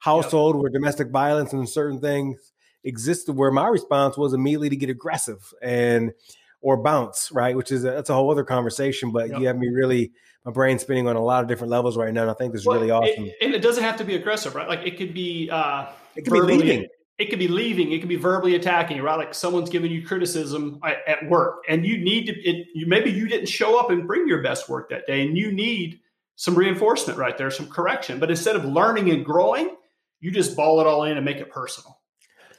[0.00, 0.60] household yep.
[0.60, 2.52] where domestic violence and certain things
[2.84, 6.12] existed where my response was immediately to get aggressive and
[6.60, 7.54] or bounce, right?
[7.54, 9.12] Which is a, that's a whole other conversation.
[9.12, 9.40] But yep.
[9.40, 10.12] you have me really
[10.44, 12.22] my brain spinning on a lot of different levels right now.
[12.22, 13.24] And I think this is well, really awesome.
[13.24, 14.68] It, and it doesn't have to be aggressive, right?
[14.68, 16.88] Like it could be uh, it could verbally, be leaving.
[17.18, 17.92] It could be leaving.
[17.92, 19.16] It could be verbally attacking, right?
[19.16, 22.32] Like someone's giving you criticism at, at work, and you need to.
[22.32, 25.36] It, you, maybe you didn't show up and bring your best work that day, and
[25.36, 26.00] you need
[26.36, 28.18] some reinforcement right there, some correction.
[28.18, 29.76] But instead of learning and growing,
[30.20, 31.98] you just ball it all in and make it personal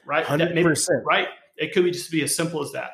[0.05, 0.25] right?
[0.25, 0.53] 100%.
[0.53, 0.73] Maybe,
[1.05, 1.27] right?
[1.57, 2.91] It could be just be as simple as that.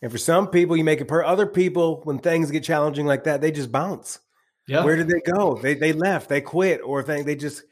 [0.00, 3.24] And for some people, you make it per other people, when things get challenging like
[3.24, 4.20] that, they just bounce.
[4.66, 4.84] Yeah.
[4.84, 5.58] Where did they go?
[5.60, 7.62] They they left, they quit, or they, they just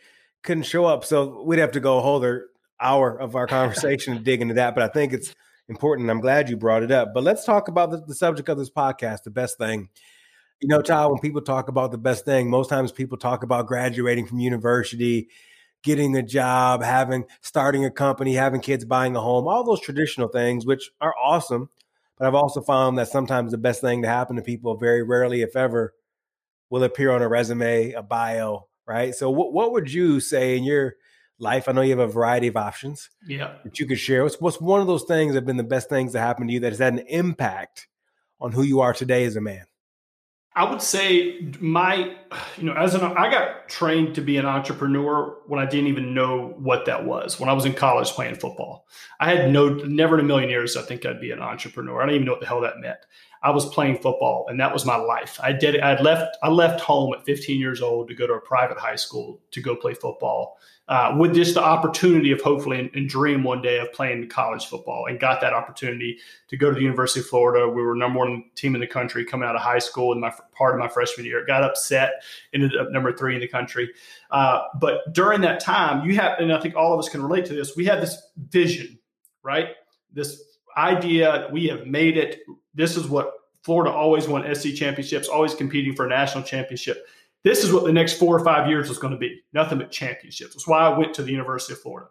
[0.42, 1.05] couldn't show up.
[1.05, 2.49] So we'd have to go a whole other
[2.81, 4.75] hour of our conversation to dig into that.
[4.75, 5.35] But I think it's
[5.68, 6.11] important.
[6.11, 7.12] I'm glad you brought it up.
[7.12, 9.88] But let's talk about the, the subject of this podcast, the best thing.
[10.61, 13.66] You know, Todd, when people talk about the best thing, most times people talk about
[13.66, 15.29] graduating from university
[15.87, 20.27] getting a job, having starting a company, having kids, buying a home, all those traditional
[20.27, 21.70] things, which are awesome.
[22.18, 25.42] But I've also found that sometimes the best thing to happen to people, very rarely,
[25.42, 25.94] if ever,
[26.70, 29.14] will appear on a resume, a bio, right?
[29.14, 30.96] So, what, what would you say in your
[31.38, 31.68] life?
[31.68, 33.09] I know you have a variety of options.
[33.25, 33.55] Yeah.
[33.62, 34.25] That you could share.
[34.25, 36.55] What's, what's one of those things that have been the best things that happened to
[36.55, 37.87] you that has had an impact
[38.40, 39.66] on who you are today as a man?
[40.57, 42.16] I would say my,
[42.57, 46.14] you know, as an, I got trained to be an entrepreneur when I didn't even
[46.14, 47.38] know what that was.
[47.38, 48.87] When I was in college playing football,
[49.21, 52.01] I had no, never in a million years, I think I'd be an entrepreneur.
[52.01, 52.99] I don't even know what the hell that meant.
[53.42, 55.38] I was playing football and that was my life.
[55.42, 58.40] I did, I left, I left home at 15 years old to go to a
[58.40, 62.90] private high school to go play football uh, with just the opportunity of hopefully and,
[62.94, 66.77] and, dream one day of playing college football and got that opportunity to go to
[66.77, 67.68] the University of Florida.
[67.68, 70.33] We were number one team in the country coming out of high school in my
[70.57, 71.44] part of my freshman year.
[71.44, 72.22] Got upset,
[72.55, 73.90] ended up number three in the country.
[74.31, 77.46] Uh, but during that time, you have, and I think all of us can relate
[77.46, 77.75] to this.
[77.77, 78.96] We had this vision,
[79.42, 79.70] right?
[80.12, 80.40] This
[80.77, 81.49] idea.
[81.53, 82.40] We have made it.
[82.77, 87.07] This is what Florida always won SEC championships, always competing for a national championship.
[87.43, 89.41] This is what the next four or five years was going to be.
[89.53, 90.55] Nothing but championships.
[90.55, 92.09] That's why I went to the University of Florida.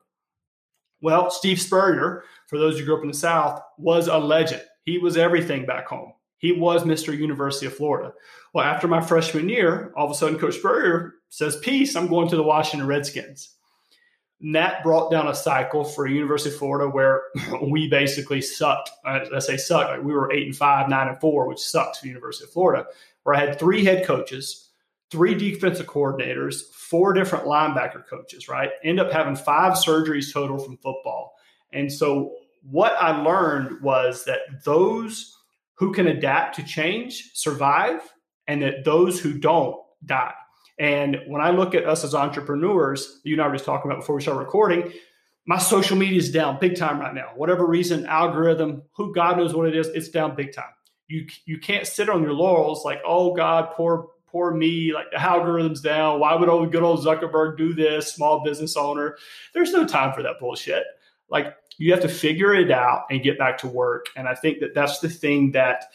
[1.01, 4.63] Well, Steve Spurrier, for those who grew up in the South, was a legend.
[4.83, 6.13] He was everything back home.
[6.37, 7.17] He was Mr.
[7.17, 8.13] University of Florida.
[8.53, 12.27] Well, after my freshman year, all of a sudden Coach Spurrier says, Peace, I'm going
[12.29, 13.55] to the Washington Redskins.
[14.53, 17.23] That brought down a cycle for University of Florida where
[17.61, 18.91] we basically sucked.
[19.05, 19.89] Uh, I say sucked.
[19.89, 22.85] Like we were eight and five, nine and four, which sucks for University of Florida,
[23.23, 24.69] where I had three head coaches,
[25.09, 28.69] three defensive coordinators, four different linebacker coaches, right?
[28.83, 31.33] End up having five surgeries total from football.
[31.73, 32.35] And so
[32.69, 35.35] what I learned was that those
[35.75, 38.01] who can adapt to change survive,
[38.47, 40.33] and that those who don't die.
[40.77, 44.01] And when I look at us as entrepreneurs, you and I were just talking about
[44.01, 44.91] before we start recording,
[45.45, 47.31] my social media is down big time right now.
[47.35, 50.73] Whatever reason, algorithm, who God knows what it is, it's down big time.
[51.07, 55.21] You you can't sit on your laurels like, oh God, poor poor me, like the
[55.21, 56.19] algorithm's down.
[56.19, 58.13] Why would old good old Zuckerberg do this?
[58.13, 59.17] Small business owner.
[59.53, 60.83] There's no time for that bullshit.
[61.29, 64.07] Like you have to figure it out and get back to work.
[64.15, 65.85] And I think that that's the thing that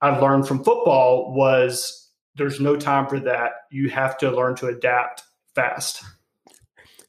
[0.00, 3.52] I've learned from football was there's no time for that.
[3.70, 5.22] You have to learn to adapt
[5.54, 6.02] fast.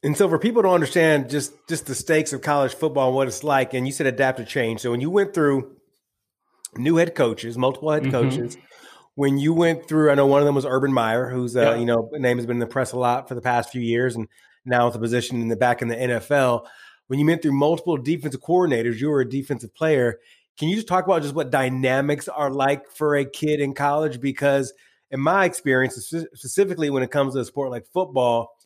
[0.02, 3.28] And so for people to understand just just the stakes of college football and what
[3.28, 4.80] it's like, and you said adapt to change.
[4.80, 5.76] So when you went through
[6.76, 8.12] new head coaches, multiple head mm-hmm.
[8.12, 8.56] coaches,
[9.14, 11.74] when you went through, I know one of them was Urban Meyer, who's uh, yeah.
[11.76, 14.16] you know name has been in the press a lot for the past few years,
[14.16, 14.26] and
[14.64, 16.66] now with a position in the back in the NFL
[17.10, 20.20] when you went through multiple defensive coordinators, you were a defensive player.
[20.56, 24.20] Can you just talk about just what dynamics are like for a kid in college?
[24.20, 24.72] Because
[25.10, 25.94] in my experience,
[26.34, 28.56] specifically when it comes to a sport like football,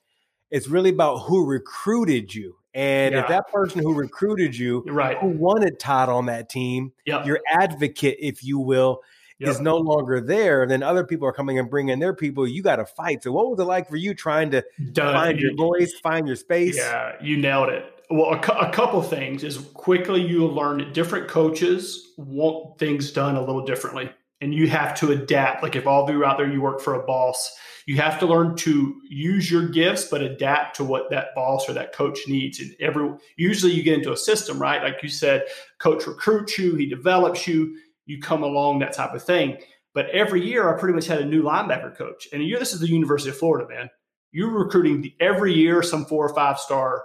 [0.50, 2.57] it's really about who recruited you.
[2.74, 3.22] And yeah.
[3.22, 5.16] if that person who recruited you, right.
[5.18, 7.24] who wanted Todd on that team, yep.
[7.24, 9.00] your advocate, if you will,
[9.38, 9.50] yep.
[9.50, 10.66] is no longer there.
[10.66, 12.48] Then other people are coming and bringing their people.
[12.48, 13.22] You got to fight.
[13.22, 15.14] So, what was it like for you trying to Done.
[15.14, 16.76] find your voice, find your space?
[16.76, 21.28] Yeah, you nailed it well, a, a, couple things is quickly you'll learn that different
[21.28, 25.62] coaches want things done a little differently, and you have to adapt.
[25.62, 27.54] Like if all of you out there, you work for a boss,
[27.86, 31.74] you have to learn to use your gifts, but adapt to what that boss or
[31.74, 32.60] that coach needs.
[32.60, 34.82] And every usually you get into a system, right?
[34.82, 35.44] Like you said,
[35.78, 39.58] coach recruits you, he develops you, you come along, that type of thing.
[39.92, 42.80] But every year, I pretty much had a new linebacker coach, and year this is
[42.80, 43.88] the University of Florida, man.
[44.32, 47.04] You're recruiting every year some four or five star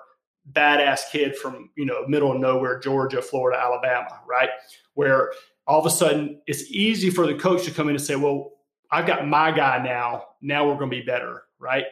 [0.52, 4.50] badass kid from you know middle of nowhere georgia florida alabama right
[4.96, 5.32] where
[5.70, 8.52] all of a sudden it's easy for the coach to come in and say well
[8.92, 10.26] i've got my guy now.
[10.42, 11.84] Now we're going to be better right?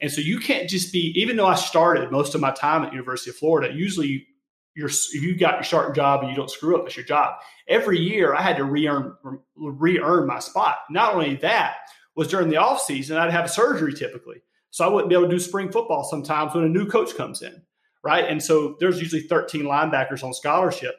[0.00, 2.92] And so you can't just be even though i started most of my time at
[2.92, 4.26] university of florida usually
[4.74, 7.36] you're if you got your starting job and you don't screw up it's your job.
[7.68, 9.14] Every year i had to re-earn
[9.54, 10.78] re-earn my spot.
[10.90, 11.76] Not only that
[12.14, 14.42] was during the off season i'd have a surgery typically.
[14.70, 17.42] So i wouldn't be able to do spring football sometimes when a new coach comes
[17.42, 17.62] in
[18.06, 18.26] right?
[18.26, 20.94] And so there's usually 13 linebackers on scholarship.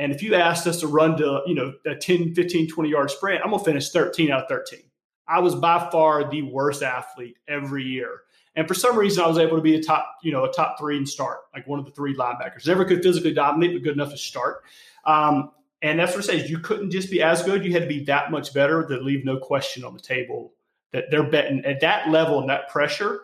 [0.00, 3.10] And if you asked us to run to, you know, a 10, 15, 20 yard
[3.10, 4.80] sprint, I'm going to finish 13 out of 13.
[5.28, 8.22] I was by far the worst athlete every year.
[8.56, 10.78] And for some reason, I was able to be a top, you know, a top
[10.78, 12.66] three and start, like one of the three linebackers.
[12.66, 14.64] Never could physically dominate, but good enough to start.
[15.04, 15.50] Um,
[15.82, 16.50] and that's what it says.
[16.50, 17.62] You couldn't just be as good.
[17.62, 20.54] You had to be that much better to leave no question on the table
[20.92, 23.20] that they're betting at that level and that pressure.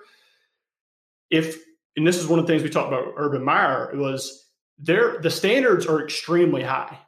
[1.30, 1.64] If
[1.96, 4.45] and this is one of the things we talked about Urban Meyer was
[4.78, 6.98] there the standards are extremely high.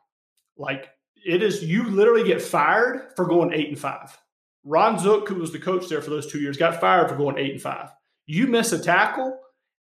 [0.56, 0.88] Like
[1.24, 4.16] it is you literally get fired for going eight and five.
[4.64, 7.38] Ron Zook, who was the coach there for those two years, got fired for going
[7.38, 7.90] eight and five.
[8.26, 9.38] You miss a tackle,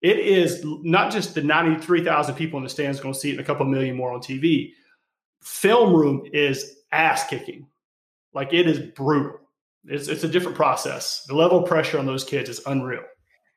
[0.03, 3.41] it is not just the 93,000 people in the stands going to see it and
[3.41, 4.73] a couple million more on TV.
[5.43, 7.69] Film room is ass kicking.
[8.35, 9.39] Like it is brutal.
[9.85, 11.25] It's, it's a different process.
[11.29, 13.05] The level of pressure on those kids is unreal.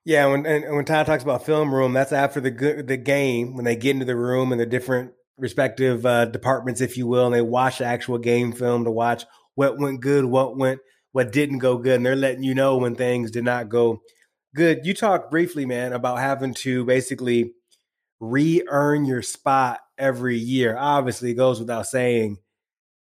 [0.06, 3.66] Yeah, when and when Todd talks about film room, that's after the the game when
[3.66, 7.34] they get into the room and the different respective uh, departments, if you will, and
[7.34, 10.80] they watch the actual game film to watch what went good, what went,
[11.12, 14.00] what didn't go good, and they're letting you know when things did not go
[14.56, 14.86] good.
[14.86, 17.54] You talked briefly, man, about having to basically
[18.20, 20.78] re-earn your spot every year.
[20.78, 22.38] Obviously, it goes without saying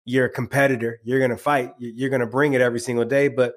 [0.06, 1.00] you're a competitor.
[1.04, 1.72] You're going to fight.
[1.78, 3.54] You're going to bring it every single day, but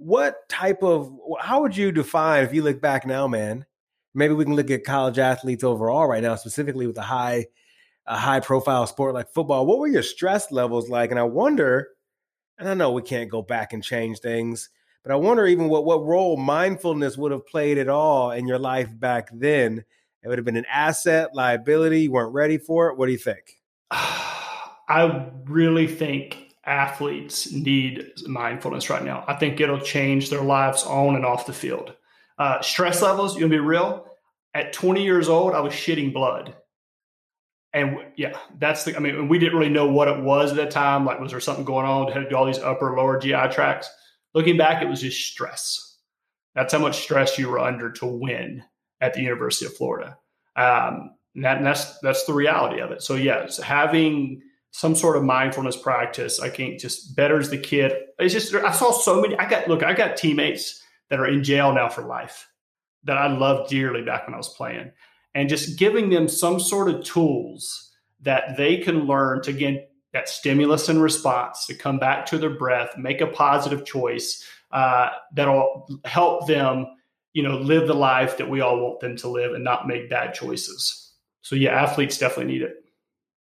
[0.00, 3.66] what type of how would you define if you look back now man
[4.14, 7.46] maybe we can look at college athletes overall right now specifically with a high
[8.06, 11.10] a high profile sport like football what were your stress levels like?
[11.10, 11.88] And i wonder
[12.58, 14.70] and i know we can't go back and change things
[15.02, 18.58] but i wonder even what what role mindfulness would have played at all in your
[18.58, 19.84] life back then.
[20.22, 22.96] It would have been an asset liability you weren't ready for it.
[22.96, 23.60] What do you think?
[23.90, 29.24] I really think athletes need mindfulness right now.
[29.26, 31.94] I think it'll change their lives on and off the field.
[32.38, 34.06] Uh, stress levels, you'll be real.
[34.54, 36.54] At 20 years old, I was shitting blood.
[37.72, 40.70] And yeah, that's the, I mean, we didn't really know what it was at that
[40.70, 41.04] time.
[41.04, 42.10] Like, was there something going on?
[42.10, 43.88] Had to do all these upper, lower GI tracts.
[44.34, 45.98] Looking back, it was just stress.
[46.54, 48.64] That's how much stress you were under to win
[49.00, 50.18] at the University of Florida.
[50.56, 53.02] Um, and, that, and that's that's the reality of it.
[53.02, 54.42] So yes, having
[54.72, 57.92] some sort of mindfulness practice, I think just betters the kid.
[58.18, 59.36] It's just I saw so many.
[59.38, 62.48] I got look, I got teammates that are in jail now for life
[63.04, 64.92] that I loved dearly back when I was playing,
[65.34, 67.90] and just giving them some sort of tools
[68.20, 69.80] that they can learn to again
[70.12, 75.08] that stimulus and response to come back to their breath, make a positive choice uh,
[75.32, 76.86] that'll help them,
[77.32, 80.10] you know, live the life that we all want them to live and not make
[80.10, 81.12] bad choices.
[81.42, 82.84] So yeah, athletes definitely need it.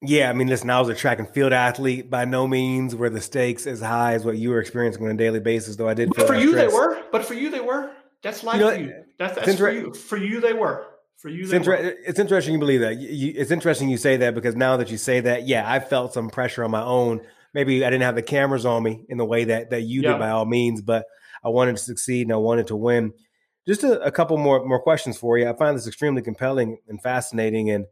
[0.01, 2.09] Yeah, I mean, listen, I was a track and field athlete.
[2.09, 5.15] By no means were the stakes as high as what you were experiencing on a
[5.15, 6.09] daily basis, though I did.
[6.15, 6.71] But for you, stress.
[6.71, 7.03] they were.
[7.11, 7.91] But for you, they were.
[8.23, 9.03] That's life you know, for you.
[9.17, 9.93] That's, that's for you.
[9.93, 10.85] For you, they were.
[11.17, 12.95] For you, it's, inter- it's, interesting you believe that.
[12.95, 16.13] You, it's interesting you say that because now that you say that, yeah, I felt
[16.13, 17.19] some pressure on my own.
[17.53, 20.13] Maybe I didn't have the cameras on me in the way that that you yeah.
[20.13, 20.81] did, by all means.
[20.81, 21.05] But
[21.43, 23.11] I wanted to succeed and I wanted to win.
[23.67, 25.49] Just a, a couple more more questions for you.
[25.49, 27.85] I find this extremely compelling and fascinating, and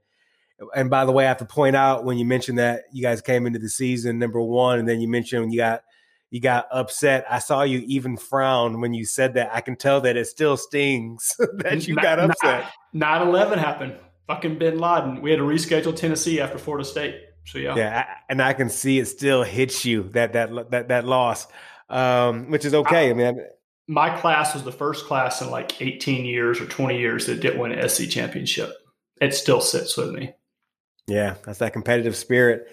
[0.75, 3.21] and by the way, I have to point out when you mentioned that you guys
[3.21, 5.83] came into the season number one, and then you mentioned when you got
[6.29, 7.25] you got upset.
[7.29, 9.49] I saw you even frown when you said that.
[9.53, 12.71] I can tell that it still stings that you got upset.
[12.93, 13.95] 9 11 happened.
[14.27, 15.21] Fucking bin Laden.
[15.21, 17.21] We had to reschedule Tennessee after Florida State.
[17.45, 17.75] So yeah.
[17.75, 18.05] Yeah.
[18.27, 21.47] And I can see it still hits you that, that, that, that loss,
[21.89, 23.07] um, which is okay.
[23.07, 23.39] I, I mean,
[23.87, 27.59] my class was the first class in like 18 years or 20 years that didn't
[27.59, 28.73] win an SEC championship.
[29.21, 30.33] It still sits with me.
[31.07, 32.67] Yeah, that's that competitive spirit.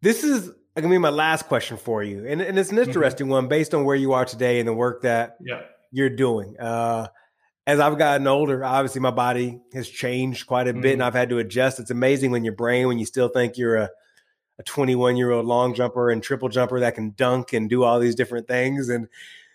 [0.00, 2.88] This is going to be my last question for you, and, and it's an mm-hmm.
[2.88, 3.32] interesting mm-hmm.
[3.32, 5.62] one based on where you are today and the work that yeah.
[5.90, 6.58] you're doing.
[6.58, 7.08] Uh,
[7.66, 10.92] as I've gotten older, obviously my body has changed quite a bit, mm-hmm.
[10.92, 11.80] and I've had to adjust.
[11.80, 13.90] It's amazing when your brain, when you still think you're a
[14.58, 18.00] a 21 year old long jumper and triple jumper that can dunk and do all
[18.00, 19.08] these different things, and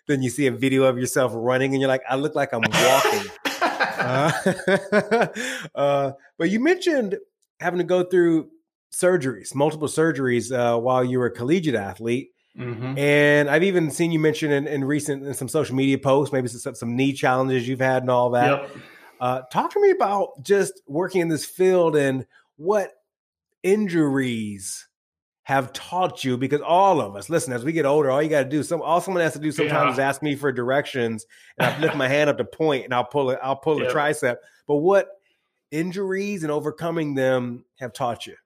[0.06, 2.62] then you see a video of yourself running, and you're like, I look like I'm
[2.62, 3.30] walking.
[3.98, 5.28] uh,
[5.74, 7.18] uh, but you mentioned
[7.64, 8.50] having to go through
[8.92, 12.30] surgeries, multiple surgeries uh, while you were a collegiate athlete.
[12.58, 12.98] Mm-hmm.
[12.98, 16.46] And I've even seen you mention in, in, recent in some social media posts, maybe
[16.46, 18.50] some, some knee challenges you've had and all that.
[18.50, 18.70] Yep.
[19.18, 22.92] Uh, talk to me about just working in this field and what
[23.62, 24.86] injuries
[25.44, 28.44] have taught you because all of us listen as we get older all you got
[28.44, 29.92] to do some all someone has to do sometimes yeah.
[29.92, 31.26] is ask me for directions
[31.58, 33.90] and i lift my hand up to point and i'll pull it i'll pull yep.
[33.90, 34.36] a tricep
[34.66, 35.08] but what
[35.74, 38.36] injuries and overcoming them have taught you?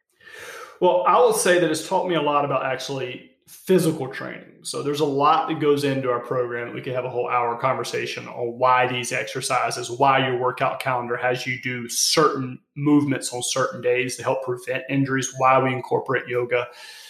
[0.80, 4.62] Well, I will say that it's taught me a lot about actually physical training.
[4.62, 6.74] So there's a lot that goes into our program.
[6.74, 11.16] We could have a whole hour conversation on why these exercises, why your workout calendar
[11.16, 16.28] has you do certain movements on certain days to help prevent injuries, why we incorporate
[16.28, 16.66] yoga.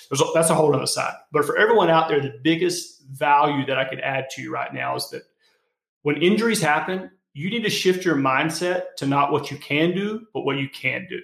[0.08, 1.14] There's a, that's a whole other side.
[1.32, 4.72] But for everyone out there, the biggest value that I could add to you right
[4.72, 5.22] now is that
[6.02, 10.26] when injuries happen, you need to shift your mindset to not what you can do,
[10.34, 11.20] but what you can do.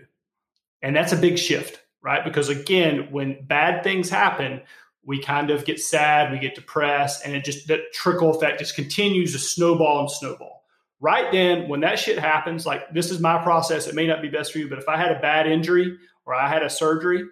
[0.81, 2.25] And that's a big shift, right?
[2.25, 4.61] Because again, when bad things happen,
[5.05, 8.77] we kind of get sad, we get depressed, and it just that trickle effect just
[8.77, 10.63] continues to snowball and snowball.
[11.01, 14.29] Right then, when that shit happens, like this is my process, it may not be
[14.29, 17.25] best for you, but if I had a bad injury or I had a surgery,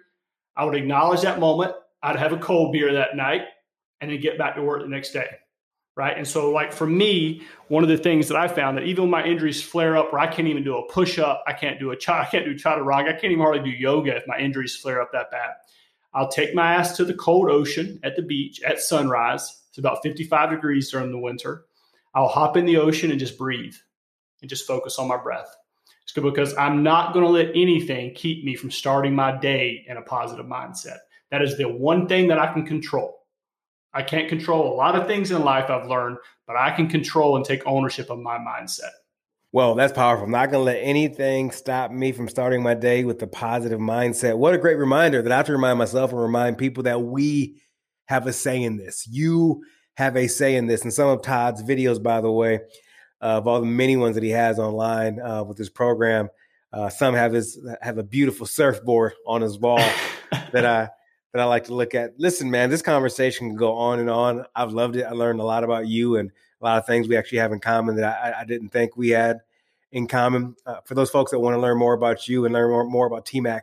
[0.57, 1.73] I would acknowledge that moment.
[2.01, 3.43] I'd have a cold beer that night
[4.01, 5.27] and then get back to work the next day
[5.95, 6.17] right?
[6.17, 9.11] And so, like for me, one of the things that I found that even when
[9.11, 11.91] my injuries flare up, where I can't even do a push up, I can't do
[11.91, 14.75] a cha, I can't do chaturanga, I can't even hardly do yoga if my injuries
[14.75, 15.51] flare up that bad.
[16.13, 19.61] I'll take my ass to the cold ocean at the beach at sunrise.
[19.69, 21.65] It's about 55 degrees during the winter.
[22.13, 23.75] I'll hop in the ocean and just breathe
[24.41, 25.55] and just focus on my breath.
[26.03, 29.85] It's good because I'm not going to let anything keep me from starting my day
[29.87, 30.97] in a positive mindset.
[31.31, 33.22] That is the one thing that I can control.
[33.93, 36.17] I can't control a lot of things in life I've learned,
[36.47, 38.91] but I can control and take ownership of my mindset.
[39.51, 40.25] Well, that's powerful.
[40.25, 43.79] I'm not going to let anything stop me from starting my day with a positive
[43.79, 44.35] mindset.
[44.35, 47.61] What a great reminder that I have to remind myself and remind people that we
[48.05, 49.07] have a say in this.
[49.07, 49.63] You
[49.95, 50.81] have a say in this.
[50.81, 52.61] And some of Todd's videos, by the way,
[53.21, 56.29] uh, of all the many ones that he has online uh, with his program,
[56.73, 59.77] uh, some have his have a beautiful surfboard on his wall
[60.51, 60.89] that I
[61.33, 62.13] that I like to look at.
[62.19, 64.45] Listen, man, this conversation can go on and on.
[64.55, 65.03] I've loved it.
[65.03, 66.31] I learned a lot about you and
[66.61, 69.09] a lot of things we actually have in common that I, I didn't think we
[69.09, 69.41] had
[69.91, 70.55] in common.
[70.65, 73.07] Uh, for those folks that want to learn more about you and learn more, more
[73.07, 73.61] about TMAC,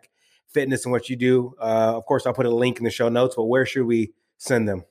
[0.49, 1.55] fitness and what you do.
[1.61, 4.13] Uh, of course, I'll put a link in the show notes, but where should we
[4.39, 4.85] send them?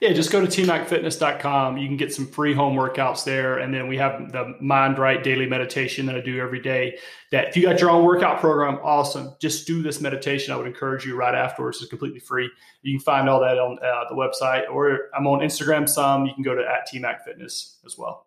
[0.00, 1.76] Yeah, just go to tmacfitness.com.
[1.76, 3.58] You can get some free home workouts there.
[3.58, 6.98] And then we have the Mind Right daily meditation that I do every day.
[7.32, 9.34] That if you got your own workout program, awesome.
[9.40, 10.54] Just do this meditation.
[10.54, 11.80] I would encourage you right afterwards.
[11.82, 12.50] It's completely free.
[12.82, 16.24] You can find all that on uh, the website, or I'm on Instagram some.
[16.24, 18.26] You can go to at tmacfitness as well.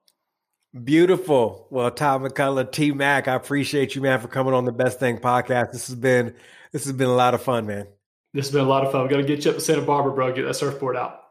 [0.83, 1.67] Beautiful.
[1.69, 5.71] Well, Todd McCullough, TMAC, I appreciate you, man, for coming on the Best Thing podcast.
[5.71, 6.35] This has been
[6.71, 7.87] this has been a lot of fun, man.
[8.33, 9.03] This has been a lot of fun.
[9.03, 10.33] We got to get you up to Santa Barbara, bro.
[10.33, 11.22] Get that surfboard out.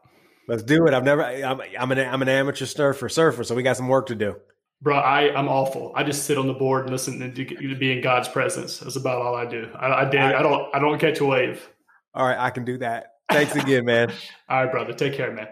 [0.47, 0.93] Let's do it.
[0.93, 1.23] I've never.
[1.23, 4.35] I'm, I'm an I'm an amateur surfer, surfer, so we got some work to do.
[4.81, 5.93] Bro, I I'm awful.
[5.95, 8.79] I just sit on the board and listen and to be in God's presence.
[8.79, 9.69] That's about all I do.
[9.75, 11.69] I, I, I, I don't I don't catch a wave.
[12.13, 13.13] All right, I can do that.
[13.31, 14.11] Thanks again, man.
[14.49, 14.93] all right, brother.
[14.93, 15.47] Take care, man.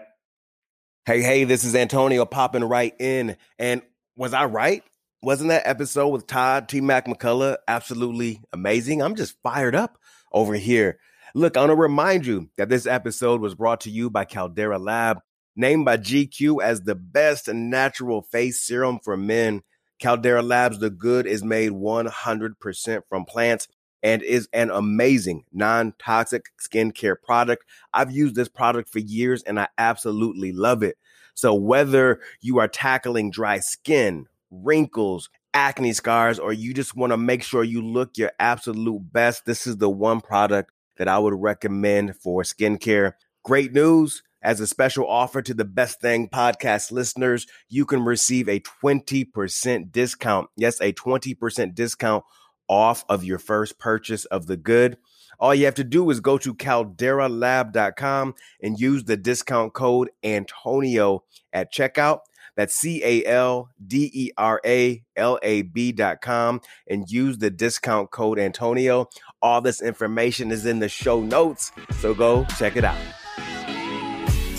[1.04, 3.36] Hey, hey, this is Antonio popping right in.
[3.58, 3.82] And
[4.14, 4.84] was I right?
[5.22, 9.02] Wasn't that episode with Todd TMAC McCullough absolutely amazing?
[9.02, 9.98] I'm just fired up
[10.30, 10.98] over here.
[11.34, 14.78] Look, I want to remind you that this episode was brought to you by Caldera
[14.78, 15.20] Lab,
[15.56, 19.62] named by GQ as the best natural face serum for men.
[19.98, 23.66] Caldera Labs The Good is made 100% from plants
[24.02, 27.64] and is an amazing non toxic skincare product.
[27.94, 30.98] I've used this product for years and I absolutely love it.
[31.32, 37.16] So, whether you are tackling dry skin, wrinkles, acne scars, or you just want to
[37.16, 40.72] make sure you look your absolute best, this is the one product
[41.02, 43.14] that I would recommend for skincare.
[43.42, 44.22] Great news.
[44.40, 49.90] As a special offer to the Best Thing podcast listeners, you can receive a 20%
[49.90, 50.48] discount.
[50.56, 52.22] Yes, a 20% discount
[52.68, 54.96] off of your first purchase of the good.
[55.40, 61.24] All you have to do is go to calderalab.com and use the discount code Antonio
[61.52, 62.20] at checkout.
[62.56, 67.38] That's C A L D E R A L A B dot com and use
[67.38, 69.08] the discount code Antonio.
[69.40, 72.98] All this information is in the show notes, so go check it out.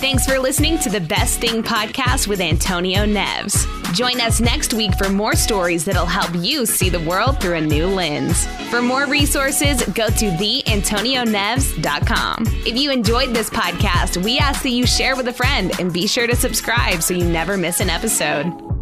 [0.03, 3.65] Thanks for listening to the Best Thing podcast with Antonio Neves.
[3.93, 7.61] Join us next week for more stories that'll help you see the world through a
[7.61, 8.45] new lens.
[8.69, 12.43] For more resources, go to theantonioneves.com.
[12.65, 16.05] If you enjoyed this podcast, we ask that you share with a friend and be
[16.05, 18.72] sure to subscribe so you never miss an episode.